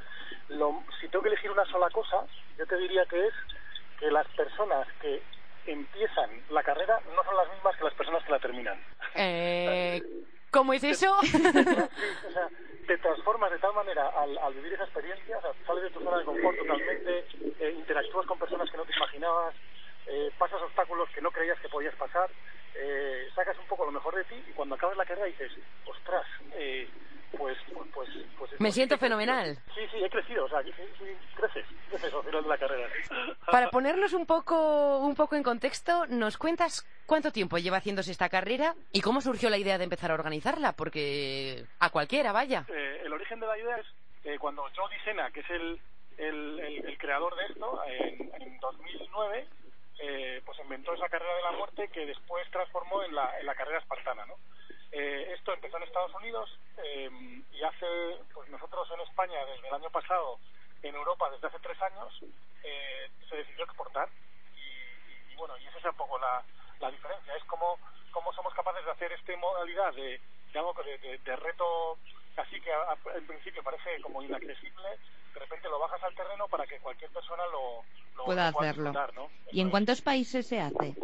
lo, 0.49 0.83
si 1.01 1.09
tengo 1.09 1.23
que 1.23 1.31
elegir 1.31 1.51
una 1.51 1.65
sola 1.67 1.89
cosa, 1.91 2.25
yo 2.57 2.67
te 2.67 2.77
diría 2.77 3.05
que 3.07 3.27
es 3.27 3.35
que 3.99 4.11
las 4.11 4.27
personas 4.29 4.87
que 5.01 5.23
empiezan 5.71 6.31
la 6.51 6.63
carrera 6.63 7.01
no 7.15 7.23
son 7.25 7.37
las 7.37 7.51
mismas 7.53 7.77
que 7.77 7.85
las 7.85 7.95
personas 7.95 8.25
que 8.25 8.33
la 8.33 8.39
terminan. 8.39 8.81
Eh, 9.15 10.03
¿Cómo 10.51 10.73
es 10.73 10.83
eso? 10.83 11.15
Sí, 11.23 11.37
o 11.37 12.33
sea, 12.33 12.49
te 12.87 12.99
transformas 12.99 13.51
de 13.51 13.59
tal 13.59 13.75
manera 13.75 14.09
al, 14.09 14.37
al 14.39 14.55
vivir 14.55 14.73
esa 14.73 14.85
experiencia, 14.85 15.37
o 15.37 15.43
sea, 15.43 15.51
sales 15.67 15.85
de 15.85 15.91
tu 15.91 16.01
zona 16.01 16.19
de 16.19 16.25
confort 16.25 16.57
totalmente, 16.57 17.25
eh, 17.61 17.75
interactúas 17.77 18.27
con 18.27 18.39
personas 18.39 18.71
que 18.71 18.79
no 18.79 18.85
te 18.85 18.97
imaginabas, 18.97 19.55
eh, 20.07 20.31
pasas 20.39 20.63
obstáculos 20.63 21.09
que 21.11 21.21
no 21.21 21.31
creías 21.31 21.61
que 21.61 21.69
podías 21.69 21.95
pasar, 21.97 22.31
eh, 22.75 23.29
sacas 23.35 23.59
un 23.59 23.67
poco 23.67 23.85
lo 23.85 23.93
mejor 23.93 24.15
de 24.15 24.25
ti 24.25 24.43
y 24.49 24.53
cuando 24.53 24.75
acabas 24.75 24.97
la 24.97 25.05
carrera 25.05 25.27
dices, 25.27 25.53
ostras, 25.85 26.25
eh, 26.55 26.89
pues, 27.37 27.59
pues, 27.73 27.89
pues, 27.93 28.09
pues, 28.39 28.61
Me 28.61 28.73
siento 28.73 28.99
fenomenal. 28.99 29.59
Sí, 29.75 29.81
sí, 29.91 30.03
he 30.03 30.11
crecido, 30.11 30.45
o 30.45 30.49
sea, 30.49 30.63
que 30.63 30.73
sí, 30.73 30.83
sí, 30.99 31.05
creces, 31.35 31.67
creces 31.89 32.15
al 32.15 32.25
final 32.25 32.43
de 32.43 32.49
la 32.49 32.59
carrera. 32.59 32.89
Para 33.51 33.71
ponernos 33.71 34.13
un 34.13 34.27
poco, 34.27 34.99
un 34.99 35.15
poco 35.15 35.37
en 35.37 35.43
contexto, 35.43 36.07
¿nos 36.07 36.39
cuentas 36.39 36.87
cuánto 37.07 37.31
tiempo 37.33 37.59
lleva 37.59 37.79
haciéndose 37.79 38.11
esta 38.13 38.29
carrera 38.29 38.75
y 38.93 39.01
cómo 39.01 39.21
surgió 39.21 39.51
la 39.51 39.59
idea 39.59 39.79
de 39.79 39.85
empezar 39.85 40.11
a 40.11 40.15
organizarla? 40.15 40.73
Porque 40.73 41.65
a 41.81 41.91
cualquiera, 41.91 42.33
vaya. 42.33 42.65
Eh, 42.69 43.03
el 43.05 43.13
origen 43.13 43.41
de 43.41 43.47
la 43.47 43.59
idea 43.59 43.77
es 43.77 43.87
eh, 44.25 44.39
cuando 44.39 44.63
Joe 44.75 44.91
Sena, 45.05 45.31
que 45.31 45.41
es 45.41 45.51
el, 45.51 45.81
el, 46.19 46.61
el, 46.61 46.87
el 46.87 46.99
creador 46.99 47.35
de 47.37 47.47
esto, 47.47 47.81
en, 47.87 48.43
en 48.43 48.61
2009, 48.61 49.47
eh, 50.01 50.43
pues 50.45 50.59
inventó 50.61 50.95
esa 50.95 51.09
carrera 51.09 51.35
de 51.37 51.43
la 51.43 51.53
muerte 51.53 51.89
que 51.89 52.07
después 52.07 52.49
transformó 52.51 53.03
en 53.03 53.15
la, 53.15 53.39
en 53.41 53.47
la 53.47 53.55
carrera 53.55 53.79
espartana, 53.81 54.27
¿no? 54.27 54.35
Eh, 54.91 55.33
esto 55.35 55.53
empezó 55.53 55.77
en 55.77 55.83
Estados 55.85 56.15
Unidos 56.15 56.49
eh, 56.79 57.11
y 57.53 57.63
hace, 57.63 57.87
pues 58.33 58.49
nosotros 58.49 58.89
en 58.95 59.01
España 59.01 59.45
desde 59.45 59.69
el 59.69 59.75
año 59.75 59.91
pasado, 59.91 60.39
en 60.83 60.95
Europa 60.95 61.29
desde 61.31 61.47
hace 61.49 61.59
tres 61.61 61.81
años, 61.83 62.21
eh, 62.63 63.11
se 63.29 63.37
decidió 63.37 63.65
exportar 63.65 64.09
y, 64.55 64.59
y- 64.61 65.33
y 65.33 65.37
bueno, 65.37 65.57
y 65.59 65.67
esa 65.67 65.79
es 65.79 65.85
un 65.85 65.95
poco 65.97 66.19
la, 66.19 66.43
la 66.81 66.91
diferencia, 66.91 67.35
es 67.37 67.45
cómo, 67.45 67.79
cómo 68.13 68.33
somos 68.33 68.55
capaces 68.55 68.85
de 68.85 68.91
hacer 68.91 69.13
esta 69.13 69.37
modalidad 69.37 69.93
de, 69.95 70.21
que 70.53 70.83
de, 70.85 70.99
de- 70.99 71.19
de 71.19 71.37
reto 71.37 71.99
así 72.37 72.61
que 72.61 72.73
a- 72.73 72.93
a- 72.93 72.99
en 73.19 73.27
principio 73.27 73.63
parece 73.63 74.01
como 74.01 74.23
inaccesible, 74.23 74.89
de 75.35 75.41
repente 75.41 75.69
lo 75.69 75.79
bajas 75.79 76.03
al 76.03 76.15
terreno 76.15 76.49
para 76.49 76.67
que 76.67 76.79
cualquier 76.81 77.11
persona 77.11 77.45
lo, 77.53 77.85
lo 78.17 78.25
Pueda 78.25 78.51
lo 78.51 78.61
hacerlo. 78.61 78.85
disfrutar, 78.91 79.15
¿no? 79.15 79.31
¿Y 79.53 79.61
en 79.61 79.71
cuántos 79.71 80.01
países 80.01 80.47
se 80.47 80.61
hace? 80.61 80.95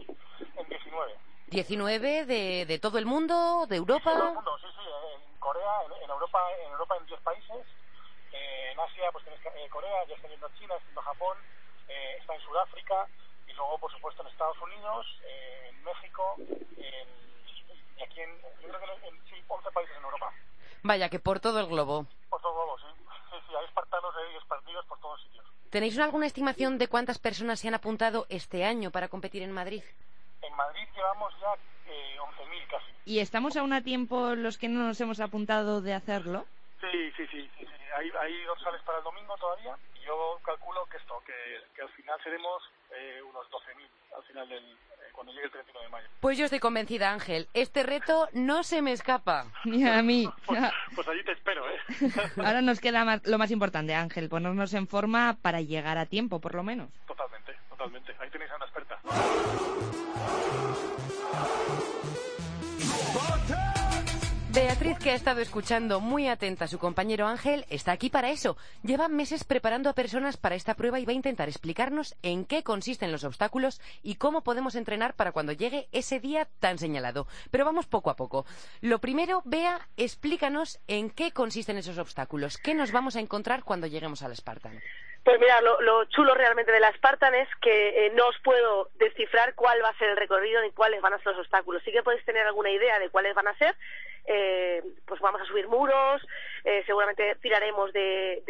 en 0.56 0.68
19. 0.68 1.14
19 1.54 2.24
de, 2.26 2.66
de 2.66 2.78
todo 2.78 2.98
el 2.98 3.06
mundo, 3.06 3.66
de 3.68 3.76
En 3.76 3.86
todo 3.86 3.96
el 3.98 4.04
Europa. 4.04 4.32
mundo, 4.34 4.58
sí, 4.58 4.66
sí, 4.74 4.82
en 5.14 5.38
Corea, 5.38 5.72
en, 5.86 6.02
en 6.04 6.10
Europa, 6.10 6.40
en 6.64 6.72
Europa 6.72 6.96
en 6.98 7.06
10 7.06 7.20
países, 7.20 7.66
eh, 8.32 8.70
en 8.72 8.80
Asia 8.80 9.10
pues 9.12 9.24
tienes 9.24 9.40
eh, 9.46 9.68
Corea, 9.70 10.04
ya 10.08 10.14
está 10.16 10.28
yendo 10.28 10.48
China, 10.58 10.74
está 10.74 10.86
yendo 10.88 11.02
Japón, 11.02 11.38
eh, 11.88 12.16
está 12.20 12.34
en 12.34 12.40
Sudáfrica 12.42 13.06
y 13.46 13.52
luego 13.52 13.78
por 13.78 13.92
supuesto 13.92 14.22
en 14.22 14.28
Estados 14.28 14.60
Unidos, 14.62 15.06
eh, 15.24 15.68
en 15.70 15.84
México, 15.84 16.34
en, 16.38 17.08
y 17.98 18.02
aquí 18.02 18.20
en, 18.20 18.40
yo 18.60 18.68
creo 18.68 18.80
que 19.00 19.08
en, 19.08 19.24
sí, 19.26 19.36
11 19.46 19.70
países 19.70 19.96
en 19.96 20.02
Europa, 20.04 20.32
Vaya, 20.82 21.08
que 21.08 21.18
por 21.20 21.40
todo 21.40 21.60
el 21.60 21.66
globo. 21.66 22.06
por 22.28 22.40
todo 22.42 22.52
globo, 22.52 22.76
sí, 22.78 22.86
sí, 23.30 23.36
sí, 23.48 23.54
hay 23.56 23.64
espartanos 23.64 24.12
y 24.32 24.36
espartidos 24.36 24.84
por 24.86 24.98
todos 25.00 25.22
sitios. 25.22 25.46
¿Tenéis 25.70 25.98
alguna 25.98 26.26
estimación 26.26 26.78
de 26.78 26.88
cuántas 26.88 27.18
personas 27.18 27.60
se 27.60 27.68
han 27.68 27.74
apuntado 27.74 28.26
este 28.28 28.64
año 28.64 28.90
para 28.90 29.08
competir 29.08 29.42
en 29.42 29.52
Madrid? 29.52 29.82
En 30.46 30.54
Madrid 30.56 30.86
llevamos 30.94 31.32
ya 31.40 31.52
eh, 31.90 32.16
11.000 32.20 32.66
casi. 32.68 32.90
¿Y 33.04 33.18
estamos 33.20 33.56
aún 33.56 33.72
a 33.72 33.82
tiempo 33.82 34.34
los 34.34 34.58
que 34.58 34.68
no 34.68 34.80
nos 34.86 35.00
hemos 35.00 35.20
apuntado 35.20 35.80
de 35.80 35.94
hacerlo? 35.94 36.46
Sí, 36.80 37.10
sí, 37.16 37.26
sí, 37.30 37.50
sí, 37.58 37.66
sí. 37.66 37.72
Hay, 37.96 38.10
hay 38.20 38.42
dorsales 38.44 38.82
para 38.82 38.98
el 38.98 39.04
domingo 39.04 39.36
todavía 39.36 39.76
y 39.94 40.04
yo 40.06 40.38
calculo 40.44 40.84
que 40.90 40.96
esto, 40.98 41.14
que, 41.24 41.32
que 41.74 41.82
al 41.82 41.88
final 41.90 42.18
seremos 42.22 42.62
eh, 42.94 43.22
unos 43.22 43.46
12.000 43.50 43.88
al 44.16 44.22
final 44.24 44.48
del, 44.48 44.64
eh, 44.64 44.76
cuando 45.12 45.32
llegue 45.32 45.46
el 45.46 45.50
31 45.52 45.80
de 45.84 45.88
mayo. 45.90 46.08
Pues 46.20 46.36
yo 46.38 46.44
estoy 46.46 46.58
convencida, 46.60 47.12
Ángel. 47.12 47.48
Este 47.54 47.82
reto 47.84 48.28
no 48.32 48.62
se 48.64 48.82
me 48.82 48.92
escapa. 48.92 49.46
Ni 49.64 49.86
a 49.88 50.02
mí. 50.02 50.28
Pues, 50.46 50.60
pues 50.94 51.08
allí 51.08 51.22
te 51.24 51.32
espero, 51.32 51.68
¿eh? 51.70 51.78
Ahora 52.44 52.60
nos 52.62 52.80
queda 52.80 53.04
más- 53.04 53.24
lo 53.26 53.38
más 53.38 53.50
importante, 53.50 53.94
Ángel, 53.94 54.28
ponernos 54.28 54.74
en 54.74 54.88
forma 54.88 55.36
para 55.40 55.60
llegar 55.60 55.98
a 55.98 56.06
tiempo, 56.06 56.40
por 56.40 56.54
lo 56.54 56.62
menos. 56.62 56.90
totalmente, 57.06 57.56
totalmente. 57.76 58.14
Ahí 58.20 58.30
tenéis 58.30 58.50
a 58.52 58.56
una 58.56 58.66
experta. 58.66 58.98
Beatriz, 64.54 64.98
que 65.00 65.10
ha 65.10 65.14
estado 65.14 65.40
escuchando 65.40 66.00
muy 66.00 66.28
atenta 66.28 66.66
a 66.66 66.68
su 66.68 66.78
compañero 66.78 67.26
Ángel, 67.26 67.66
está 67.70 67.90
aquí 67.90 68.08
para 68.08 68.30
eso. 68.30 68.56
Lleva 68.84 69.08
meses 69.08 69.42
preparando 69.42 69.90
a 69.90 69.94
personas 69.94 70.36
para 70.36 70.54
esta 70.54 70.74
prueba 70.74 71.00
y 71.00 71.04
va 71.04 71.10
a 71.10 71.16
intentar 71.16 71.48
explicarnos 71.48 72.14
en 72.22 72.44
qué 72.44 72.62
consisten 72.62 73.10
los 73.10 73.24
obstáculos 73.24 73.80
y 74.04 74.14
cómo 74.14 74.44
podemos 74.44 74.76
entrenar 74.76 75.14
para 75.14 75.32
cuando 75.32 75.50
llegue 75.50 75.88
ese 75.90 76.20
día 76.20 76.48
tan 76.60 76.78
señalado. 76.78 77.26
Pero 77.50 77.64
vamos 77.64 77.86
poco 77.86 78.10
a 78.10 78.16
poco. 78.16 78.46
Lo 78.80 79.00
primero, 79.00 79.42
Bea, 79.44 79.88
explícanos 79.96 80.78
en 80.86 81.10
qué 81.10 81.32
consisten 81.32 81.76
esos 81.76 81.98
obstáculos. 81.98 82.56
¿Qué 82.56 82.74
nos 82.74 82.92
vamos 82.92 83.16
a 83.16 83.20
encontrar 83.20 83.64
cuando 83.64 83.88
lleguemos 83.88 84.22
al 84.22 84.36
Spartan? 84.36 84.80
Pues 85.24 85.40
mira, 85.40 85.60
lo, 85.62 85.80
lo 85.80 86.04
chulo 86.04 86.34
realmente 86.34 86.70
de 86.70 86.80
la 86.80 86.92
Spartan 86.92 87.34
es 87.34 87.48
que 87.62 88.06
eh, 88.06 88.12
no 88.14 88.28
os 88.28 88.38
puedo 88.40 88.90
descifrar 88.96 89.54
cuál 89.54 89.82
va 89.82 89.88
a 89.88 89.98
ser 89.98 90.10
el 90.10 90.18
recorrido 90.18 90.60
ni 90.60 90.70
cuáles 90.70 91.00
van 91.00 91.14
a 91.14 91.18
ser 91.18 91.28
los 91.28 91.38
obstáculos. 91.38 91.82
Sí 91.82 91.92
que 91.92 92.02
podéis 92.02 92.24
tener 92.26 92.46
alguna 92.46 92.70
idea 92.70 92.98
de 92.98 93.08
cuáles 93.08 93.34
van 93.34 93.48
a 93.48 93.56
ser. 93.56 93.74
Eh, 94.26 94.82
pues 95.06 95.20
vamos 95.20 95.40
a 95.40 95.46
subir 95.46 95.66
muros, 95.66 96.22
eh, 96.64 96.82
seguramente 96.86 97.36
tiraremos 97.42 97.92
de, 97.92 98.42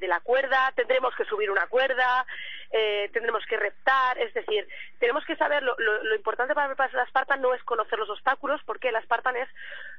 de, 0.00 0.08
la 0.08 0.20
cuerda, 0.20 0.72
tendremos 0.74 1.14
que 1.14 1.24
subir 1.26 1.50
una 1.50 1.66
cuerda, 1.66 2.24
eh, 2.70 3.10
tendremos 3.12 3.44
que 3.44 3.58
reptar, 3.58 4.16
es 4.18 4.32
decir, 4.32 4.66
tenemos 4.98 5.22
que 5.26 5.36
saber, 5.36 5.62
lo, 5.62 5.74
lo, 5.78 6.02
lo 6.02 6.14
importante 6.14 6.54
para 6.54 6.68
prepararse 6.68 6.96
la 6.96 7.06
Spartan 7.06 7.42
no 7.42 7.52
es 7.52 7.62
conocer 7.64 7.98
los 7.98 8.08
obstáculos, 8.08 8.62
porque 8.64 8.90
la 8.90 9.02
Spartan 9.02 9.36
es 9.36 9.48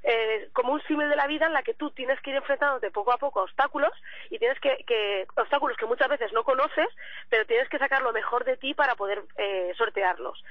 eh, 0.04 0.50
como 0.54 0.74
un 0.74 0.82
símil 0.84 1.10
de 1.10 1.16
la 1.16 1.28
vida 1.28 1.46
en 1.46 1.54
la 1.54 1.62
que 1.62 1.76
tú 1.76 1.92
tienes 1.92 2.20
que 2.22 2.32
ir 2.32 2.38
enfrentándote 2.38 2.90
poco 2.90 3.12
a 3.12 3.18
poco 3.18 3.40
a 3.42 3.44
obstáculos 3.44 3.92
y 4.32 4.40
tienes 4.40 4.60
que, 4.60 4.84
que 4.88 5.28
obstáculos 5.36 5.78
que 5.78 5.86
muchas 5.86 6.10
veces 6.10 6.34
no 6.34 6.44
conoces, 6.44 6.88
pero 7.30 7.46
tienes 7.46 7.70
que 7.70 7.78
sacar 7.78 8.02
lo 8.02 8.14
mejor 8.14 8.46
de 8.46 8.58
ti 8.58 8.74
para 8.74 8.96
poder 8.96 9.22
eh, 9.38 9.74
sortearlos. 9.78 10.44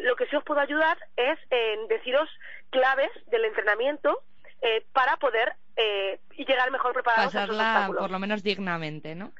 Lo 0.00 0.16
que 0.16 0.26
sí 0.26 0.36
os 0.36 0.44
puedo 0.44 0.60
ayudar 0.60 0.98
es 1.16 1.38
en 1.50 1.86
deciros 1.88 2.28
claves 2.70 3.10
del 3.26 3.44
entrenamiento 3.44 4.22
eh, 4.62 4.84
para 4.92 5.16
poder 5.16 5.54
eh, 5.76 6.18
llegar 6.36 6.70
mejor 6.70 6.92
preparados 6.92 7.34
a 7.34 7.44
esos 7.44 7.56
Pasarla 7.56 7.72
obstáculos. 7.74 8.00
por 8.02 8.10
lo 8.10 8.18
menos 8.18 8.42
dignamente, 8.42 9.14
¿no? 9.14 9.32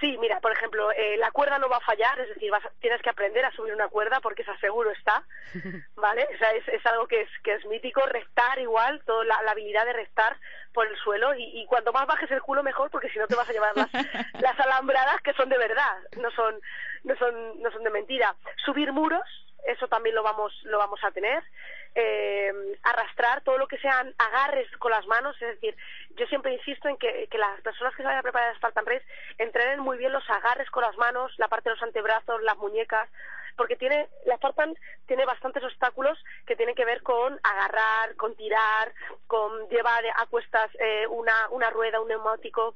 Sí, 0.00 0.18
mira, 0.18 0.40
por 0.40 0.50
ejemplo, 0.50 0.90
eh, 0.90 1.16
la 1.18 1.30
cuerda 1.30 1.58
no 1.58 1.68
va 1.68 1.76
a 1.76 1.80
fallar, 1.80 2.18
es 2.18 2.28
decir, 2.28 2.50
vas 2.50 2.64
tienes 2.80 3.00
que 3.00 3.10
aprender 3.10 3.44
a 3.44 3.52
subir 3.52 3.72
una 3.72 3.88
cuerda 3.88 4.20
porque 4.20 4.42
esa 4.42 4.58
seguro 4.58 4.90
está, 4.90 5.22
¿vale? 5.96 6.26
O 6.34 6.38
sea, 6.38 6.50
es, 6.50 6.66
es 6.68 6.84
algo 6.86 7.06
que 7.06 7.22
es, 7.22 7.28
que 7.44 7.54
es 7.54 7.64
mítico, 7.66 8.04
restar 8.06 8.58
igual, 8.58 9.02
toda 9.06 9.24
la, 9.24 9.40
la 9.42 9.52
habilidad 9.52 9.86
de 9.86 9.92
restar 9.92 10.36
por 10.72 10.88
el 10.88 10.96
suelo 10.98 11.34
y, 11.36 11.44
y 11.60 11.66
cuanto 11.66 11.92
más 11.92 12.06
bajes 12.06 12.30
el 12.32 12.42
culo 12.42 12.64
mejor 12.64 12.90
porque 12.90 13.08
si 13.10 13.18
no 13.20 13.28
te 13.28 13.36
vas 13.36 13.48
a 13.48 13.52
llevar 13.52 13.76
las, 13.76 13.90
las 14.42 14.58
alambradas 14.58 15.20
que 15.22 15.32
son 15.34 15.48
de 15.48 15.58
verdad, 15.58 15.96
no 16.20 16.30
son, 16.32 16.60
no 17.04 17.14
son, 17.16 17.62
no 17.62 17.70
son 17.70 17.84
de 17.84 17.90
mentira. 17.90 18.34
Subir 18.64 18.92
muros, 18.92 19.22
eso 19.66 19.88
también 19.88 20.14
lo 20.14 20.22
vamos, 20.22 20.52
lo 20.64 20.78
vamos 20.78 21.02
a 21.02 21.10
tener. 21.10 21.42
Eh, 21.96 22.52
arrastrar 22.82 23.42
todo 23.42 23.56
lo 23.56 23.68
que 23.68 23.78
sean 23.78 24.12
agarres 24.18 24.68
con 24.78 24.90
las 24.90 25.06
manos, 25.06 25.40
es 25.40 25.48
decir, 25.54 25.76
yo 26.16 26.26
siempre 26.26 26.52
insisto 26.52 26.88
en 26.88 26.96
que, 26.96 27.28
que 27.30 27.38
las 27.38 27.60
personas 27.60 27.94
que 27.94 28.02
se 28.02 28.06
vayan 28.06 28.18
a 28.18 28.22
preparar 28.22 28.50
el 28.50 28.56
Spartan 28.56 28.84
Race 28.84 29.04
entrenen 29.38 29.78
muy 29.78 29.96
bien 29.96 30.12
los 30.12 30.28
agarres 30.28 30.68
con 30.70 30.82
las 30.82 30.96
manos, 30.96 31.32
la 31.38 31.48
parte 31.48 31.68
de 31.68 31.76
los 31.76 31.82
antebrazos, 31.84 32.42
las 32.42 32.56
muñecas, 32.58 33.08
porque 33.56 33.76
tiene, 33.76 34.08
la 34.26 34.36
Spartan 34.36 34.74
tiene 35.06 35.24
bastantes 35.24 35.62
obstáculos 35.62 36.18
que 36.46 36.56
tienen 36.56 36.74
que 36.74 36.84
ver 36.84 37.02
con 37.02 37.38
agarrar, 37.42 38.16
con 38.16 38.34
tirar, 38.34 38.92
con 39.26 39.68
llevar 39.68 40.04
a 40.16 40.26
cuestas 40.26 40.70
eh, 40.80 41.06
una, 41.06 41.48
una 41.50 41.70
rueda, 41.70 42.00
un 42.00 42.08
neumático. 42.08 42.74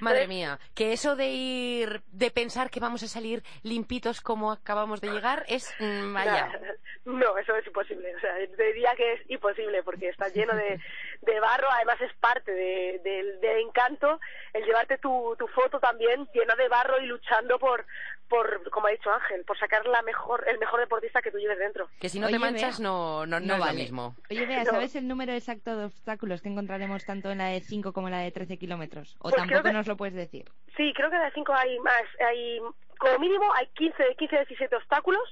Madre 0.00 0.26
mía, 0.28 0.58
que 0.74 0.92
eso 0.92 1.16
de 1.16 1.28
ir, 1.28 2.02
de 2.12 2.30
pensar 2.30 2.70
que 2.70 2.80
vamos 2.80 3.02
a 3.02 3.08
salir 3.08 3.42
limpitos 3.62 4.20
como 4.20 4.52
acabamos 4.52 5.00
de 5.00 5.10
llegar 5.10 5.44
es, 5.48 5.74
mm, 5.78 6.12
vaya. 6.14 6.48
No, 7.06 7.36
eso 7.36 7.54
es 7.54 7.66
imposible. 7.66 8.16
O 8.16 8.20
sea, 8.20 8.34
te 8.56 8.62
diría 8.64 8.94
que 8.96 9.12
es 9.12 9.20
imposible 9.28 9.82
porque 9.82 10.08
está 10.08 10.28
lleno 10.28 10.54
de, 10.56 10.80
de 11.20 11.38
barro. 11.40 11.66
Además, 11.70 12.00
es 12.00 12.10
parte 12.14 12.50
de- 12.50 12.98
del 13.04 13.40
del 13.42 13.58
encanto 13.58 14.18
el 14.54 14.64
llevarte 14.64 14.96
tu, 14.96 15.36
tu 15.38 15.46
foto 15.48 15.78
también 15.78 16.26
llena 16.32 16.54
de 16.54 16.66
barro 16.68 16.98
y 17.02 17.06
luchando 17.06 17.58
por, 17.58 17.84
por, 18.28 18.68
como 18.70 18.86
ha 18.86 18.90
dicho 18.90 19.10
Ángel, 19.10 19.44
por 19.44 19.58
sacar 19.58 19.86
la 19.86 20.02
mejor, 20.02 20.44
el 20.48 20.58
mejor 20.58 20.80
deportista 20.80 21.20
que 21.22 21.30
tú 21.30 21.38
lleves 21.38 21.58
dentro. 21.58 21.88
Que 22.00 22.08
si 22.08 22.18
no 22.18 22.26
Oye, 22.26 22.34
te 22.34 22.38
manchas 22.38 22.78
Bea, 22.78 22.88
no, 22.88 23.26
no, 23.26 23.38
no, 23.40 23.46
no 23.46 23.54
es 23.64 23.70
lo 23.70 23.74
mismo. 23.78 24.16
Oye, 24.30 24.46
Bea, 24.46 24.64
No. 24.64 24.70
¿sabes 24.72 24.96
el 24.96 25.06
número 25.06 25.32
exacto 25.32 25.76
de 25.76 25.84
obstáculos 25.86 26.40
que 26.42 26.48
encontraremos 26.48 27.04
tanto 27.04 27.30
en 27.30 27.38
la 27.38 27.48
de 27.48 27.60
5 27.60 27.92
como 27.92 28.08
en 28.08 28.12
la 28.12 28.20
de 28.20 28.30
13 28.32 28.58
kilómetros? 28.58 29.16
¿O 29.18 29.24
Pues 29.30 29.36
tampoco 29.36 29.62
que- 29.64 29.72
nos 29.72 29.86
lo 29.86 29.96
puedes 29.96 30.14
decir? 30.14 30.44
Sí, 30.76 30.92
creo 30.96 31.10
que 31.10 31.16
en 31.16 31.22
la 31.22 31.28
de 31.28 31.34
5 31.34 31.52
hay 31.54 31.78
más. 31.80 32.02
Hay, 32.28 32.60
como 32.98 33.18
mínimo 33.18 33.52
hay 33.54 33.66
15, 33.74 34.16
15 34.16 34.36
17 34.36 34.74
obstáculos 34.76 35.22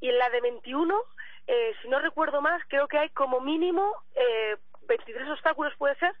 y 0.00 0.08
en 0.08 0.18
la 0.18 0.28
de 0.30 0.40
21, 0.40 0.94
eh, 1.46 1.72
si 1.82 1.88
no 1.88 1.98
recuerdo 2.00 2.40
más, 2.40 2.62
creo 2.68 2.88
que 2.88 2.98
hay 2.98 3.10
como 3.10 3.40
mínimo 3.40 3.94
eh, 4.16 4.56
23 4.88 5.28
obstáculos, 5.30 5.72
puede 5.78 5.94
ser. 5.96 6.12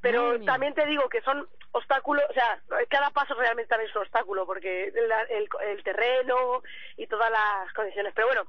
Pero 0.00 0.38
también 0.44 0.72
te 0.74 0.86
digo 0.86 1.08
que 1.08 1.20
son 1.22 1.48
obstáculos, 1.76 2.24
o 2.30 2.32
sea, 2.32 2.60
cada 2.88 3.10
paso 3.10 3.34
realmente 3.34 3.68
también 3.68 3.90
es 3.90 3.96
un 3.96 4.02
obstáculo, 4.02 4.46
porque 4.46 4.92
la- 5.08 5.22
el, 5.22 5.48
el 5.66 5.82
terreno 5.84 6.62
y 6.96 7.06
todas 7.06 7.30
las 7.30 7.72
condiciones. 7.74 8.12
Pero 8.14 8.28
bueno, 8.28 8.42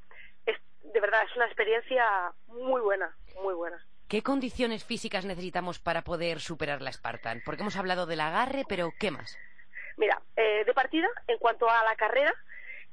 es, 0.46 0.58
de 0.94 1.00
verdad, 1.00 1.24
es 1.30 1.36
una 1.36 1.46
experiencia 1.46 2.32
muy 2.48 2.82
buena, 2.82 3.16
muy 3.42 3.54
buena. 3.54 3.78
¿Qué 4.08 4.24
condiciones 4.24 4.86
físicas 4.86 5.26
necesitamos 5.26 5.80
para 5.80 6.02
poder 6.04 6.40
superar 6.40 6.82
la 6.82 6.92
Spartan? 6.94 7.42
Porque 7.46 7.62
hemos 7.62 7.76
hablado 7.76 8.06
del 8.06 8.22
agarre, 8.22 8.64
pero 8.68 8.92
¿qué 8.98 9.12
más? 9.12 9.38
Mira, 9.98 10.22
eh, 10.38 10.64
de 10.66 10.74
partida, 10.74 11.08
en 11.28 11.38
cuanto 11.40 11.70
a 11.70 11.84
la 11.84 11.96
carrera, 11.96 12.34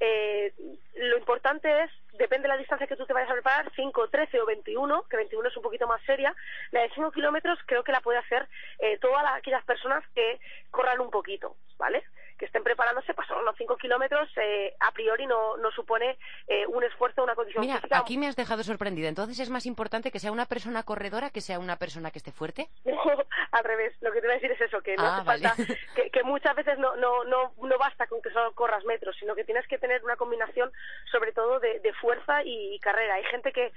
eh, 0.01 0.53
lo 0.95 1.17
importante 1.17 1.83
es, 1.83 1.91
depende 2.17 2.43
de 2.47 2.53
la 2.53 2.57
distancia 2.57 2.87
que 2.87 2.95
tú 2.95 3.05
te 3.05 3.13
vayas 3.13 3.29
a 3.29 3.33
preparar, 3.33 3.71
5, 3.75 4.07
13 4.09 4.39
o 4.41 4.45
21, 4.45 5.03
que 5.09 5.17
21 5.17 5.47
es 5.47 5.57
un 5.57 5.63
poquito 5.63 5.87
más 5.87 6.01
seria, 6.03 6.35
la 6.71 6.81
de 6.81 6.89
5 6.91 7.11
kilómetros 7.11 7.59
creo 7.65 7.83
que 7.83 7.91
la 7.91 8.01
puede 8.01 8.19
hacer 8.19 8.47
eh, 8.79 8.97
todas 8.99 9.23
las- 9.23 9.35
aquellas 9.35 9.63
personas 9.65 10.03
que 10.13 10.39
corran 10.71 10.99
un 11.01 11.09
poquito, 11.11 11.55
¿vale? 11.77 12.03
Que 12.37 12.45
estén 12.45 12.63
preparándose, 12.63 13.13
pues 13.13 13.27
son 13.27 13.45
los 13.45 13.55
5 13.57 13.77
kilómetros, 13.77 14.29
eh, 14.37 14.75
a 14.79 14.91
priori 14.91 15.25
no, 15.25 15.55
no 15.57 15.71
supone 15.71 16.17
eh, 16.47 16.65
un 16.67 16.83
esfuerzo, 16.83 17.23
una 17.23 17.35
condición 17.35 17.61
Mira, 17.61 17.77
física 17.77 17.97
aquí 17.97 18.17
me 18.17 18.27
has 18.27 18.35
dejado 18.35 18.63
sorprendida. 18.63 19.07
Entonces 19.07 19.39
es 19.39 19.49
más 19.49 19.65
importante 19.65 20.11
que 20.11 20.19
sea 20.19 20.31
una 20.31 20.45
persona 20.45 20.83
corredora 20.83 21.29
que 21.29 21.41
sea 21.41 21.59
una 21.59 21.77
persona 21.77 22.11
que 22.11 22.19
esté 22.19 22.31
fuerte. 22.31 22.67
al 23.51 23.63
revés, 23.63 23.93
lo 24.01 24.11
que 24.11 24.19
te 24.19 24.27
voy 24.27 24.33
a 24.33 24.39
decir 24.39 24.51
es 24.51 24.59
eso, 24.61 24.81
que 24.81 24.95
no 24.97 25.03
Ah, 25.03 25.17
hace 25.17 25.25
vale. 25.27 25.47
falta, 25.47 25.63
que, 25.95 26.09
que 26.09 26.23
muchas 26.23 26.55
veces 26.55 26.77
no, 26.77 26.95
no, 26.97 27.23
no, 27.23 27.53
no 27.57 27.77
basta 27.77 28.05
con 28.07 28.21
que 28.21 28.29
solo 28.31 28.51
corras 28.53 28.83
metros, 28.85 29.15
sino 29.17 29.33
que 29.35 29.45
tienes 29.45 29.65
que 29.67 29.77
tener 29.77 30.03
una 30.03 30.17
combinación 30.17 30.71
sobre 31.11 31.31
todo 31.31 31.59
de, 31.61 31.79
de 31.79 31.93
fuerza 31.93 32.43
y, 32.43 32.77
carrera. 32.79 33.15
Hay 33.15 33.23
gente 33.25 33.53
que, 33.53 33.71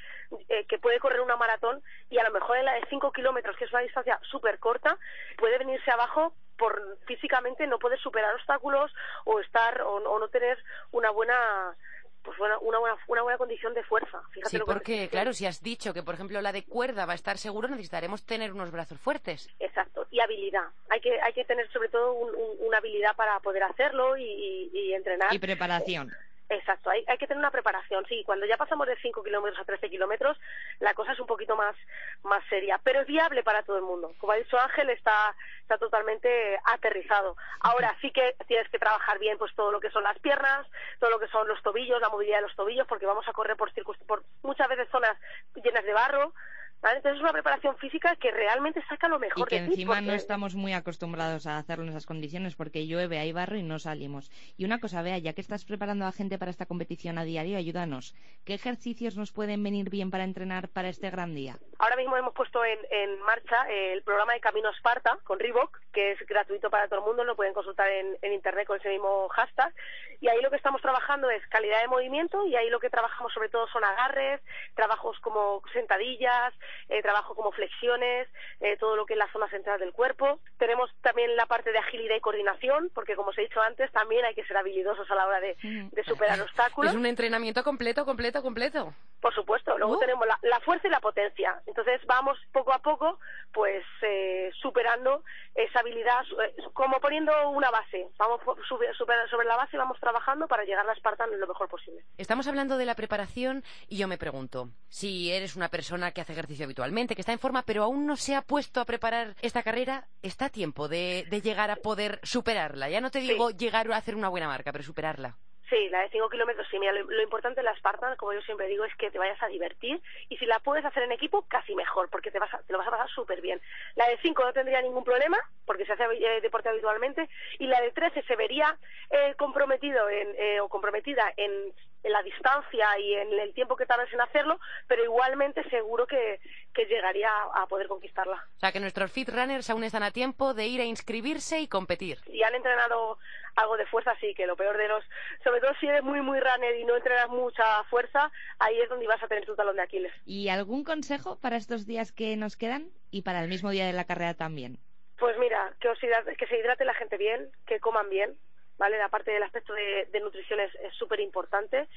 eh, 0.48 0.64
que 0.66 0.78
puede 0.78 0.98
correr 0.98 1.20
una 1.20 1.36
maratón 1.36 1.80
y 2.10 2.18
a 2.18 2.24
lo 2.24 2.32
mejor 2.32 2.56
en 2.56 2.64
la 2.64 2.72
de 2.74 2.82
5 2.90 3.12
kilómetros, 3.12 3.56
que 3.56 3.64
es 3.66 3.72
una 3.72 3.82
distancia 3.82 4.18
súper 4.30 4.58
corta, 4.58 4.98
puede 5.36 5.58
venirse 5.58 5.90
abajo 5.90 6.34
por 6.58 6.98
físicamente 7.06 7.66
no 7.66 7.78
poder 7.78 7.98
superar 8.00 8.34
obstáculos 8.34 8.92
o 9.24 9.40
estar 9.40 9.80
o, 9.82 9.94
o 9.96 10.18
no 10.18 10.28
tener 10.28 10.58
una 10.92 11.10
buena 11.10 11.74
pues 12.22 12.36
buena, 12.36 12.58
una 12.58 12.78
buena 12.78 12.96
una 13.06 13.22
buena 13.22 13.38
condición 13.38 13.72
de 13.74 13.82
fuerza 13.84 14.20
Fíjate 14.32 14.50
Sí, 14.50 14.58
lo 14.58 14.66
que 14.66 14.72
porque, 14.72 15.08
claro, 15.08 15.32
si 15.32 15.46
has 15.46 15.62
dicho 15.62 15.94
que, 15.94 16.02
por 16.02 16.14
ejemplo, 16.14 16.40
la 16.42 16.52
de 16.52 16.64
cuerda 16.64 17.06
va 17.06 17.12
a 17.12 17.14
estar 17.14 17.38
seguro, 17.38 17.68
necesitaremos 17.68 18.26
tener 18.26 18.52
unos 18.52 18.70
brazos 18.72 18.98
fuertes. 19.00 19.48
Exacto, 19.60 20.06
y 20.10 20.20
habilidad. 20.20 20.64
Hay 20.90 21.00
que, 21.00 21.18
hay 21.20 21.32
que 21.32 21.44
tener 21.44 21.70
sobre 21.70 21.88
todo 21.88 22.12
un- 22.12 22.34
un- 22.34 22.56
una 22.66 22.78
habilidad 22.78 23.14
para 23.16 23.38
poder 23.40 23.62
hacerlo 23.62 24.16
y, 24.16 24.24
y- 24.24 24.70
y 24.74 24.94
entrenar. 24.94 25.32
Y 25.32 25.38
preparación. 25.38 26.10
Exacto, 26.50 26.88
hay, 26.88 27.04
hay 27.06 27.18
que 27.18 27.26
tener 27.26 27.38
una 27.38 27.50
preparación. 27.50 28.06
Sí, 28.08 28.22
cuando 28.24 28.46
ya 28.46 28.56
pasamos 28.56 28.86
de 28.86 28.96
5 28.96 29.22
kilómetros 29.22 29.60
a 29.60 29.64
13 29.64 29.90
kilómetros, 29.90 30.38
la 30.80 30.94
cosa 30.94 31.12
es 31.12 31.20
un 31.20 31.26
poquito 31.26 31.56
más, 31.56 31.76
más 32.22 32.42
seria, 32.48 32.80
pero 32.82 33.00
es 33.02 33.06
viable 33.06 33.42
para 33.42 33.62
todo 33.62 33.76
el 33.76 33.82
mundo. 33.82 34.14
Como 34.18 34.32
ha 34.32 34.36
dicho 34.36 34.58
Ángel, 34.58 34.88
está, 34.88 35.34
está 35.60 35.76
totalmente 35.76 36.58
aterrizado. 36.64 37.36
Ahora 37.60 37.94
sí 38.00 38.10
que 38.12 38.34
tienes 38.46 38.68
que 38.70 38.78
trabajar 38.78 39.18
bien 39.18 39.36
pues 39.36 39.54
todo 39.54 39.70
lo 39.70 39.80
que 39.80 39.90
son 39.90 40.02
las 40.02 40.18
piernas, 40.20 40.66
todo 40.98 41.10
lo 41.10 41.20
que 41.20 41.28
son 41.28 41.46
los 41.48 41.62
tobillos, 41.62 42.00
la 42.00 42.08
movilidad 42.08 42.38
de 42.38 42.42
los 42.42 42.56
tobillos, 42.56 42.86
porque 42.86 43.06
vamos 43.06 43.28
a 43.28 43.32
correr 43.34 43.56
por, 43.56 43.70
por 44.06 44.22
muchas 44.42 44.68
veces 44.68 44.88
zonas 44.90 45.18
llenas 45.54 45.84
de 45.84 45.92
barro. 45.92 46.32
¿Vale? 46.80 46.96
Entonces 46.96 47.16
es 47.16 47.22
una 47.22 47.32
preparación 47.32 47.76
física 47.78 48.14
que 48.16 48.30
realmente 48.30 48.82
saca 48.88 49.08
lo 49.08 49.16
Y 49.16 49.20
mejor 49.20 49.48
que 49.48 49.60
de 49.60 49.66
ti. 49.66 49.72
encima 49.72 50.00
no 50.00 50.12
estamos 50.12 50.54
muy 50.54 50.72
acostumbrados 50.72 51.46
a 51.46 51.58
hacerlo 51.58 51.84
en 51.84 51.90
esas 51.90 52.06
condiciones 52.06 52.54
porque 52.56 52.86
llueve, 52.86 53.18
hay 53.18 53.32
barro 53.32 53.56
y 53.56 53.62
no 53.62 53.78
salimos. 53.78 54.30
Y 54.56 54.64
una 54.64 54.78
cosa, 54.80 55.02
vea, 55.02 55.18
ya 55.18 55.32
que 55.32 55.40
estás 55.40 55.64
preparando 55.64 56.06
a 56.06 56.12
gente 56.12 56.38
para 56.38 56.50
esta 56.50 56.66
competición 56.66 57.18
a 57.18 57.24
diario, 57.24 57.58
ayúdanos. 57.58 58.14
¿Qué 58.44 58.54
ejercicios 58.54 59.16
nos 59.16 59.32
pueden 59.32 59.62
venir 59.62 59.90
bien 59.90 60.10
para 60.10 60.24
entrenar 60.24 60.68
para 60.68 60.88
este 60.88 61.10
gran 61.10 61.34
día? 61.34 61.56
Ahora 61.78 61.96
mismo 61.96 62.16
hemos 62.16 62.34
puesto 62.34 62.64
en, 62.64 62.78
en 62.90 63.20
marcha 63.22 63.68
el 63.70 64.02
programa 64.02 64.32
de 64.34 64.40
Camino 64.40 64.70
Esparta 64.70 65.18
con 65.24 65.38
Reebok, 65.38 65.78
que 65.92 66.12
es 66.12 66.26
gratuito 66.26 66.70
para 66.70 66.88
todo 66.88 67.00
el 67.00 67.06
mundo, 67.06 67.24
lo 67.24 67.36
pueden 67.36 67.54
consultar 67.54 67.88
en, 67.90 68.16
en 68.22 68.32
internet 68.32 68.66
con 68.66 68.78
ese 68.78 68.88
mismo 68.88 69.28
hashtag. 69.28 69.72
Y 70.20 70.28
ahí 70.28 70.40
lo 70.42 70.50
que 70.50 70.56
estamos 70.56 70.82
trabajando 70.82 71.30
es 71.30 71.46
calidad 71.48 71.80
de 71.80 71.88
movimiento 71.88 72.44
y 72.46 72.56
ahí 72.56 72.68
lo 72.70 72.80
que 72.80 72.90
trabajamos 72.90 73.32
sobre 73.32 73.48
todo 73.48 73.68
son 73.68 73.84
agarres, 73.84 74.40
trabajos 74.74 75.18
como 75.20 75.62
sentadillas, 75.72 76.52
eh, 76.88 77.02
trabajo 77.02 77.34
como 77.34 77.52
flexiones, 77.52 78.28
eh, 78.60 78.76
todo 78.78 78.96
lo 78.96 79.06
que 79.06 79.14
es 79.14 79.18
la 79.18 79.30
zona 79.32 79.48
central 79.48 79.78
del 79.80 79.92
cuerpo. 79.92 80.40
Tenemos 80.58 80.90
también 81.02 81.36
la 81.36 81.46
parte 81.46 81.72
de 81.72 81.78
agilidad 81.78 82.16
y 82.16 82.20
coordinación, 82.20 82.90
porque 82.94 83.16
como 83.16 83.30
os 83.30 83.38
he 83.38 83.42
dicho 83.42 83.60
antes, 83.60 83.90
también 83.92 84.24
hay 84.24 84.34
que 84.34 84.44
ser 84.44 84.56
habilidosos 84.56 85.10
a 85.10 85.14
la 85.14 85.26
hora 85.26 85.40
de, 85.40 85.56
de 85.62 86.04
superar 86.04 86.40
obstáculos. 86.40 86.92
Es 86.92 86.96
un 86.96 87.06
entrenamiento 87.06 87.62
completo, 87.64 88.04
completo, 88.04 88.42
completo. 88.42 88.94
Por 89.20 89.34
supuesto, 89.34 89.76
luego 89.78 89.94
Uh. 89.96 89.98
tenemos 89.98 90.26
la, 90.26 90.38
la 90.42 90.60
fuerza 90.60 90.86
y 90.86 90.90
la 90.90 91.00
potencia. 91.00 91.60
Entonces 91.66 92.00
vamos 92.06 92.38
poco 92.52 92.72
a 92.72 92.78
poco, 92.78 93.18
pues 93.52 93.84
eh, 94.02 94.50
superando 94.60 95.24
esa 95.58 95.80
habilidad, 95.80 96.22
eh, 96.44 96.54
como 96.72 97.00
poniendo 97.00 97.32
una 97.50 97.70
base. 97.70 98.08
Vamos 98.18 98.40
super- 98.68 98.94
sobre 98.96 99.46
la 99.46 99.56
base 99.56 99.76
vamos 99.76 99.98
trabajando 100.00 100.46
para 100.46 100.64
llegar 100.64 100.88
a 100.88 100.94
Spartan 100.94 101.28
lo 101.38 101.46
mejor 101.46 101.68
posible. 101.68 102.04
Estamos 102.16 102.46
hablando 102.46 102.78
de 102.78 102.84
la 102.86 102.94
preparación 102.94 103.64
y 103.88 103.96
yo 103.98 104.06
me 104.08 104.18
pregunto, 104.18 104.68
si 104.88 105.32
eres 105.32 105.56
una 105.56 105.68
persona 105.68 106.12
que 106.12 106.20
hace 106.20 106.32
ejercicio 106.32 106.64
habitualmente, 106.64 107.14
que 107.14 107.22
está 107.22 107.32
en 107.32 107.38
forma, 107.38 107.62
pero 107.62 107.82
aún 107.82 108.06
no 108.06 108.16
se 108.16 108.36
ha 108.36 108.42
puesto 108.42 108.80
a 108.80 108.84
preparar 108.84 109.34
esta 109.42 109.62
carrera, 109.62 110.06
¿está 110.22 110.46
a 110.46 110.50
tiempo 110.50 110.88
de, 110.88 111.26
de 111.28 111.40
llegar 111.40 111.70
a 111.70 111.76
poder 111.76 112.20
superarla? 112.22 112.88
Ya 112.88 113.00
no 113.00 113.10
te 113.10 113.18
digo 113.18 113.50
llegar 113.50 113.90
a 113.90 113.96
hacer 113.96 114.14
una 114.14 114.28
buena 114.28 114.46
marca, 114.46 114.70
pero 114.72 114.84
superarla. 114.84 115.36
Sí, 115.68 115.88
la 115.90 116.00
de 116.00 116.08
5 116.08 116.30
kilómetros, 116.30 116.66
sí. 116.70 116.78
Mira, 116.78 116.92
lo, 116.92 117.04
lo 117.04 117.22
importante 117.22 117.60
de 117.60 117.64
la 117.64 117.74
Spartan, 117.76 118.16
como 118.16 118.32
yo 118.32 118.40
siempre 118.42 118.66
digo, 118.68 118.84
es 118.84 118.94
que 118.96 119.10
te 119.10 119.18
vayas 119.18 119.42
a 119.42 119.48
divertir 119.48 120.00
y 120.30 120.36
si 120.38 120.46
la 120.46 120.60
puedes 120.60 120.84
hacer 120.84 121.02
en 121.02 121.12
equipo, 121.12 121.42
casi 121.42 121.74
mejor, 121.74 122.08
porque 122.08 122.30
te, 122.30 122.38
vas 122.38 122.50
te 122.66 122.72
lo 122.72 122.78
vas 122.78 122.88
a 122.88 122.92
pasar 122.92 123.08
súper 123.10 123.42
bien. 123.42 123.60
La 123.94 124.08
de 124.08 124.16
5 124.22 124.42
no 124.44 124.52
tendría 124.54 124.80
ningún 124.80 125.04
problema, 125.04 125.38
porque 125.66 125.84
se 125.84 125.92
hace 125.92 126.04
eh, 126.04 126.40
deporte 126.40 126.70
habitualmente, 126.70 127.28
y 127.58 127.66
la 127.66 127.80
de 127.82 127.90
13 127.90 128.22
se 128.22 128.36
vería 128.36 128.78
eh, 129.10 129.34
comprometido 129.36 130.08
en, 130.08 130.34
eh, 130.38 130.60
o 130.60 130.68
comprometida 130.68 131.32
en, 131.36 131.74
en 132.08 132.12
la 132.12 132.22
distancia 132.22 132.98
y 132.98 133.14
en 133.14 133.32
el 133.38 133.52
tiempo 133.54 133.76
que 133.76 133.86
tardes 133.86 134.12
en 134.12 134.20
hacerlo, 134.20 134.58
pero 134.86 135.04
igualmente 135.04 135.62
seguro 135.70 136.06
que, 136.06 136.40
que 136.74 136.86
llegaría 136.86 137.28
a, 137.30 137.62
a 137.62 137.66
poder 137.66 137.86
conquistarla. 137.86 138.44
O 138.56 138.58
sea, 138.60 138.72
que 138.72 138.80
nuestros 138.80 139.12
fit 139.12 139.28
runners 139.28 139.68
aún 139.70 139.84
están 139.84 140.02
a 140.02 140.10
tiempo 140.10 140.54
de 140.54 140.66
ir 140.66 140.80
a 140.80 140.84
inscribirse 140.84 141.60
y 141.60 141.68
competir. 141.68 142.18
si 142.24 142.42
han 142.42 142.54
entrenado 142.54 143.18
algo 143.56 143.76
de 143.76 143.86
fuerza, 143.86 144.14
sí, 144.20 144.34
que 144.34 144.46
lo 144.46 144.56
peor 144.56 144.76
de 144.76 144.88
los, 144.88 145.04
sobre 145.44 145.60
todo 145.60 145.72
si 145.80 145.86
eres 145.86 146.02
muy, 146.02 146.20
muy 146.22 146.38
runner 146.40 146.76
y 146.76 146.84
no 146.84 146.96
entrenas 146.96 147.28
mucha 147.28 147.84
fuerza, 147.84 148.30
ahí 148.58 148.80
es 148.80 148.88
donde 148.88 149.06
vas 149.06 149.22
a 149.22 149.28
tener 149.28 149.44
tu 149.44 149.54
talón 149.56 149.76
de 149.76 149.82
Aquiles. 149.82 150.12
¿Y 150.24 150.48
algún 150.48 150.84
consejo 150.84 151.38
para 151.40 151.56
estos 151.56 151.86
días 151.86 152.12
que 152.12 152.36
nos 152.36 152.56
quedan 152.56 152.88
y 153.10 153.22
para 153.22 153.42
el 153.42 153.48
mismo 153.48 153.70
día 153.70 153.86
de 153.86 153.92
la 153.92 154.04
carrera 154.04 154.34
también? 154.34 154.78
Pues 155.18 155.36
mira, 155.38 155.74
que, 155.80 155.88
os 155.88 155.98
hidrate- 156.02 156.36
que 156.36 156.46
se 156.46 156.56
hidrate 156.58 156.84
la 156.84 156.94
gente 156.94 157.16
bien, 157.16 157.50
que 157.66 157.80
coman 157.80 158.08
bien, 158.08 158.36
¿vale? 158.78 158.96
La 158.98 159.08
parte 159.08 159.30
del 159.32 159.42
aspecto 159.42 159.74
de, 159.74 160.06
de 160.10 160.20
nutrición 160.20 160.60
es 160.60 160.70
súper 160.94 161.20
importante. 161.20 161.88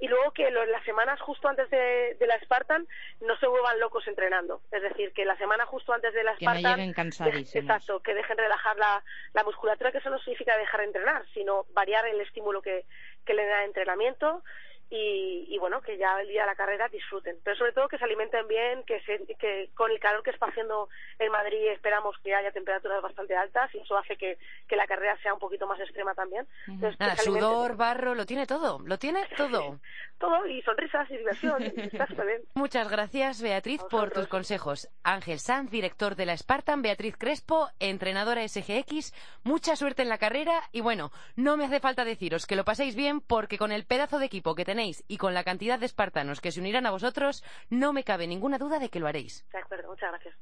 Y 0.00 0.08
luego 0.08 0.32
que 0.32 0.50
lo- 0.50 0.64
las 0.66 0.84
semanas 0.84 1.20
justo 1.20 1.48
antes 1.48 1.68
de, 1.70 2.14
de 2.18 2.26
la 2.26 2.38
Spartan 2.40 2.86
no 3.20 3.36
se 3.38 3.46
vuelvan 3.46 3.80
locos 3.80 4.06
entrenando. 4.06 4.62
Es 4.70 4.82
decir, 4.82 5.12
que 5.12 5.24
la 5.24 5.36
semana 5.36 5.66
justo 5.66 5.92
antes 5.92 6.14
de 6.14 6.22
la 6.24 6.36
Que 6.36 6.44
no 6.46 6.52
Spartan... 6.52 6.76
lleguen 6.76 6.92
cansadísimos. 6.94 7.54
Exacto, 7.64 8.00
que 8.00 8.14
dejen 8.14 8.38
relajar 8.38 8.76
la, 8.76 9.02
la 9.34 9.44
musculatura, 9.44 9.92
que 9.92 9.98
eso 9.98 10.10
no 10.10 10.18
significa 10.20 10.56
dejar 10.56 10.80
de 10.80 10.86
entrenar, 10.86 11.26
sino 11.34 11.66
variar 11.70 12.06
el 12.06 12.20
estímulo 12.20 12.62
que, 12.62 12.84
que 13.26 13.34
le 13.34 13.44
da 13.46 13.58
el 13.62 13.66
entrenamiento 13.70 14.42
y, 14.90 15.46
y 15.48 15.58
bueno, 15.58 15.80
que 15.82 15.98
ya 15.98 16.20
el 16.20 16.28
día 16.28 16.42
de 16.42 16.46
la 16.46 16.54
carrera 16.54 16.88
disfruten. 16.88 17.36
Pero 17.44 17.56
sobre 17.56 17.72
todo 17.72 17.88
que 17.88 17.98
se 17.98 18.04
alimenten 18.04 18.46
bien, 18.48 18.82
que, 18.84 19.00
se, 19.00 19.18
que 19.36 19.70
con 19.74 19.90
el 19.90 20.00
calor 20.00 20.22
que 20.22 20.30
está 20.30 20.46
haciendo 20.46 20.88
en 21.18 21.30
Madrid 21.30 21.68
esperamos 21.68 22.16
que 22.22 22.34
haya 22.34 22.52
temperaturas 22.52 23.02
bastante 23.02 23.36
altas 23.36 23.74
y 23.74 23.78
eso 23.78 23.96
hace 23.96 24.16
que, 24.16 24.38
que 24.66 24.76
la 24.76 24.86
carrera 24.86 25.16
sea 25.22 25.34
un 25.34 25.40
poquito 25.40 25.66
más 25.66 25.78
extrema 25.80 26.14
también. 26.14 26.46
Entonces, 26.66 27.00
alimenten. 27.00 27.24
sudor, 27.24 27.76
barro, 27.76 28.14
lo 28.14 28.24
tiene 28.24 28.46
todo, 28.46 28.78
lo 28.84 28.98
tiene 28.98 29.26
todo. 29.36 29.78
Todo, 30.18 30.48
y 30.48 30.60
sonrisas 30.62 31.08
y 31.12 31.16
diversión, 31.16 31.62
y 31.62 31.80
está 31.80 32.24
bien. 32.24 32.42
Muchas 32.54 32.90
gracias, 32.90 33.40
Beatriz, 33.40 33.80
por 33.88 34.10
tus 34.10 34.26
consejos. 34.26 34.88
Ángel 35.04 35.38
Sanz, 35.38 35.70
director 35.70 36.16
de 36.16 36.26
la 36.26 36.36
Spartan, 36.36 36.82
Beatriz 36.82 37.16
Crespo, 37.16 37.68
entrenadora 37.78 38.46
SGX, 38.48 39.14
mucha 39.44 39.76
suerte 39.76 40.02
en 40.02 40.08
la 40.08 40.18
carrera 40.18 40.60
y 40.72 40.80
bueno, 40.80 41.12
no 41.36 41.56
me 41.56 41.66
hace 41.66 41.78
falta 41.78 42.04
deciros 42.04 42.46
que 42.46 42.56
lo 42.56 42.64
paséis 42.64 42.96
bien 42.96 43.20
porque 43.20 43.58
con 43.58 43.70
el 43.70 43.84
pedazo 43.84 44.18
de 44.18 44.26
equipo 44.26 44.56
que 44.56 44.64
tenéis 44.78 45.04
y 45.08 45.16
con 45.16 45.34
la 45.34 45.42
cantidad 45.42 45.78
de 45.78 45.86
espartanos 45.86 46.40
que 46.40 46.52
se 46.52 46.60
unirán 46.60 46.86
a 46.86 46.92
vosotros, 46.92 47.42
no 47.68 47.92
me 47.92 48.04
cabe 48.04 48.28
ninguna 48.28 48.58
duda 48.58 48.78
de 48.78 48.88
que 48.90 49.00
lo 49.00 49.08
haréis. 49.08 49.44
De 49.52 49.58
acuerdo, 49.58 49.88
muchas 49.88 50.10
gracias. 50.12 50.34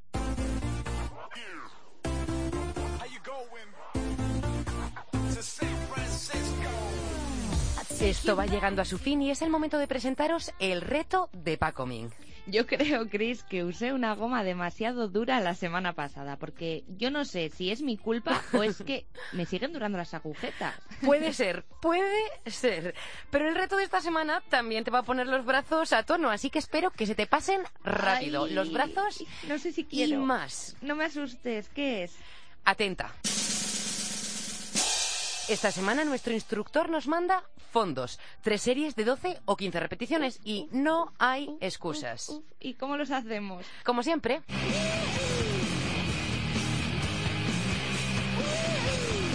Esto 7.98 8.36
va 8.36 8.46
llegando 8.46 8.82
a 8.82 8.84
su 8.84 8.98
fin 8.98 9.22
y 9.22 9.30
es 9.30 9.40
el 9.40 9.48
momento 9.48 9.78
de 9.78 9.88
presentaros 9.88 10.52
el 10.58 10.82
reto 10.82 11.30
de 11.32 11.56
Paco 11.56 11.86
Ming. 11.86 12.10
Yo 12.48 12.64
creo, 12.66 13.08
Chris, 13.08 13.42
que 13.42 13.64
usé 13.64 13.92
una 13.92 14.14
goma 14.14 14.44
demasiado 14.44 15.08
dura 15.08 15.40
la 15.40 15.54
semana 15.54 15.94
pasada, 15.94 16.36
porque 16.36 16.84
yo 16.86 17.10
no 17.10 17.24
sé 17.24 17.48
si 17.50 17.72
es 17.72 17.82
mi 17.82 17.96
culpa 17.96 18.40
o 18.52 18.62
es 18.62 18.82
que 18.82 19.04
me 19.32 19.46
siguen 19.46 19.72
durando 19.72 19.98
las 19.98 20.14
agujetas. 20.14 20.74
Puede 21.04 21.32
ser, 21.34 21.64
puede 21.82 22.14
ser. 22.46 22.94
Pero 23.30 23.48
el 23.48 23.56
reto 23.56 23.76
de 23.76 23.82
esta 23.84 24.00
semana 24.00 24.42
también 24.48 24.84
te 24.84 24.92
va 24.92 25.00
a 25.00 25.02
poner 25.02 25.26
los 25.26 25.44
brazos 25.44 25.92
a 25.92 26.04
tono, 26.04 26.30
así 26.30 26.48
que 26.50 26.60
espero 26.60 26.90
que 26.90 27.06
se 27.06 27.16
te 27.16 27.26
pasen 27.26 27.62
rápido. 27.82 28.44
Ay, 28.44 28.54
los 28.54 28.72
brazos 28.72 29.24
No 29.48 29.58
sé 29.58 29.72
si 29.72 29.80
y 29.80 29.84
quiero. 29.84 30.20
más. 30.20 30.76
No 30.82 30.94
me 30.94 31.04
asustes, 31.06 31.68
¿qué 31.70 32.04
es? 32.04 32.14
Atenta. 32.64 33.12
Esta 35.48 35.70
semana 35.70 36.04
nuestro 36.04 36.32
instructor 36.32 36.90
nos 36.90 37.06
manda 37.06 37.44
fondos, 37.70 38.18
tres 38.42 38.62
series 38.62 38.96
de 38.96 39.04
12 39.04 39.38
o 39.44 39.56
15 39.56 39.78
repeticiones 39.78 40.40
y 40.42 40.68
no 40.72 41.12
hay 41.20 41.56
excusas. 41.60 42.40
¿Y 42.58 42.74
cómo 42.74 42.96
los 42.96 43.12
hacemos? 43.12 43.64
Como 43.84 44.02
siempre. 44.02 44.42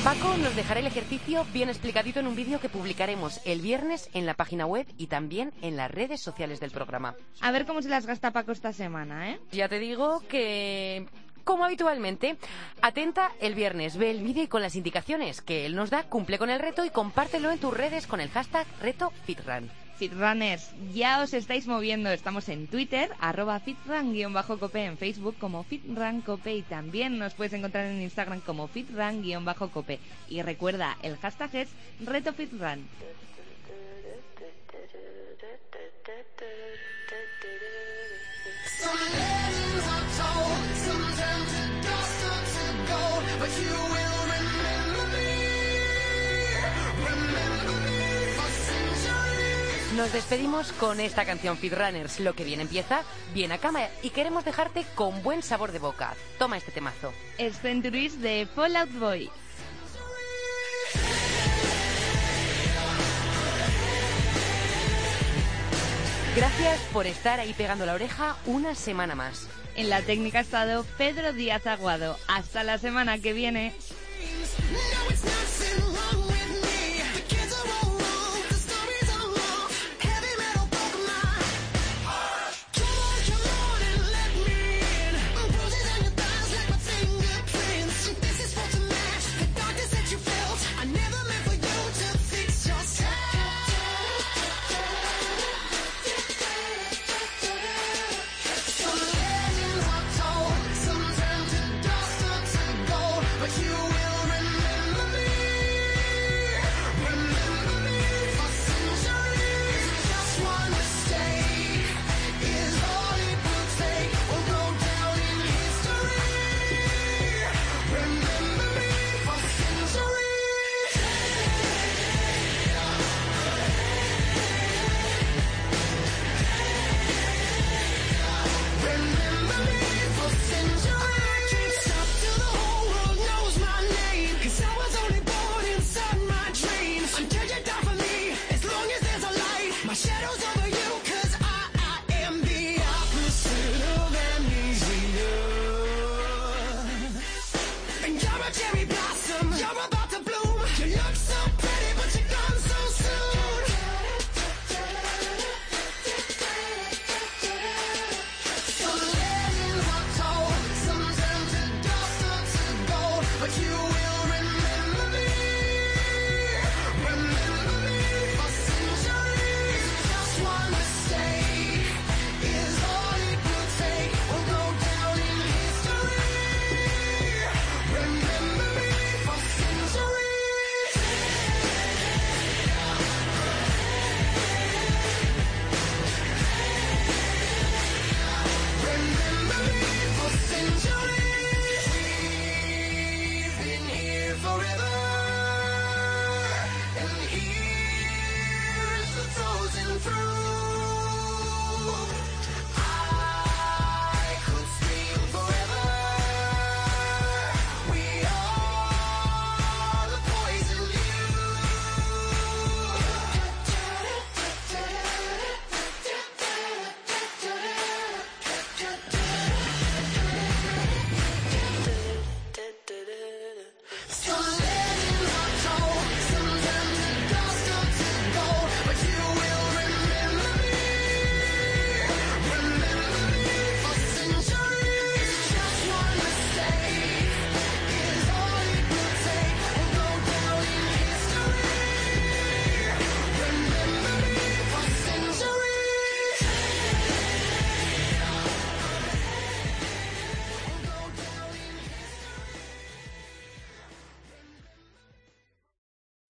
Paco 0.04 0.36
nos 0.36 0.54
dejará 0.56 0.82
el 0.82 0.88
ejercicio 0.88 1.46
bien 1.54 1.70
explicadito 1.70 2.20
en 2.20 2.28
un 2.28 2.36
vídeo 2.36 2.60
que 2.60 2.68
publicaremos 2.68 3.40
el 3.46 3.62
viernes 3.62 4.10
en 4.14 4.26
la 4.26 4.34
página 4.34 4.66
web 4.66 4.88
y 4.98 5.08
también 5.08 5.54
en 5.62 5.78
las 5.78 5.92
redes 5.92 6.20
sociales 6.20 6.60
del 6.60 6.72
programa. 6.72 7.16
A 7.40 7.52
ver 7.52 7.66
cómo 7.66 7.82
se 7.82 7.90
las 7.90 8.06
gasta 8.06 8.32
Paco 8.32 8.52
esta 8.52 8.74
semana, 8.74 9.32
¿eh? 9.32 9.40
Ya 9.52 9.70
te 9.70 9.80
digo 9.80 10.22
que, 10.28 11.08
como 11.52 11.66
habitualmente, 11.66 12.38
atenta 12.82 13.34
el 13.42 13.56
viernes, 13.56 13.98
ve 13.98 14.10
el 14.10 14.24
vídeo 14.24 14.44
y 14.44 14.48
con 14.48 14.62
las 14.62 14.78
indicaciones 14.78 15.42
que 15.42 15.66
él 15.66 15.76
nos 15.76 15.90
da, 15.90 16.04
cumple 16.04 16.38
con 16.38 16.50
el 16.50 16.62
reto 16.62 16.86
y 16.86 16.90
compártelo 16.90 17.52
en 17.52 17.60
tus 17.60 17.76
redes 17.76 18.08
con 18.08 18.22
el 18.22 18.30
hashtag 18.30 18.66
RetoFitRun. 18.82 19.70
Fitrunners, 19.98 20.72
ya 20.94 21.22
os 21.22 21.34
estáis 21.34 21.68
moviendo. 21.68 22.10
Estamos 22.10 22.48
en 22.48 22.68
Twitter, 22.68 23.12
arroba 23.20 23.60
fitrun-cope, 23.60 24.86
en 24.86 24.98
Facebook 24.98 25.36
como 25.42 25.66
fitruncope 25.66 26.56
y 26.56 26.62
también 26.62 27.20
nos 27.20 27.34
puedes 27.34 27.52
encontrar 27.52 27.86
en 27.88 28.02
Instagram 28.02 28.40
como 28.40 28.70
fitrun-cope. 28.70 30.00
Y 30.30 30.42
recuerda, 30.42 30.98
el 31.04 31.18
hashtag 31.18 31.54
es 31.54 31.70
RetoFitRun. 32.00 32.88
Nos 49.96 50.14
despedimos 50.14 50.72
con 50.74 51.02
esta 51.02 51.26
canción 51.26 51.58
Fitrunners. 51.58 52.22
Lo 52.22 52.34
que 52.34 52.46
bien 52.46 52.62
empieza, 52.62 53.02
bien 53.34 53.52
a 53.52 53.58
cama 53.58 53.82
y 54.02 54.12
queremos 54.12 54.46
dejarte 54.46 54.86
con 54.96 55.22
buen 55.22 55.44
sabor 55.44 55.74
de 55.74 55.80
boca. 55.80 56.16
Toma 56.40 56.58
este 56.58 56.72
temazo. 56.72 57.12
Es 57.38 57.60
Centuries 57.60 58.22
de 58.22 58.48
Fallout 58.56 58.92
Boy. 58.94 59.30
Gracias 66.38 66.80
por 66.94 67.06
estar 67.06 67.42
ahí 67.42 67.54
pegando 67.54 67.86
la 67.86 67.94
oreja 67.94 68.38
una 68.46 68.74
semana 68.76 69.16
más. 69.16 69.50
En 69.76 69.90
la 69.90 70.02
técnica 70.02 70.40
ha 70.40 70.42
estado 70.42 70.86
Pedro 70.98 71.34
Díaz 71.34 71.68
Aguado. 71.68 72.18
Hasta 72.30 72.64
la 72.64 72.78
semana 72.78 73.20
que 73.20 73.34
viene. 73.34 73.76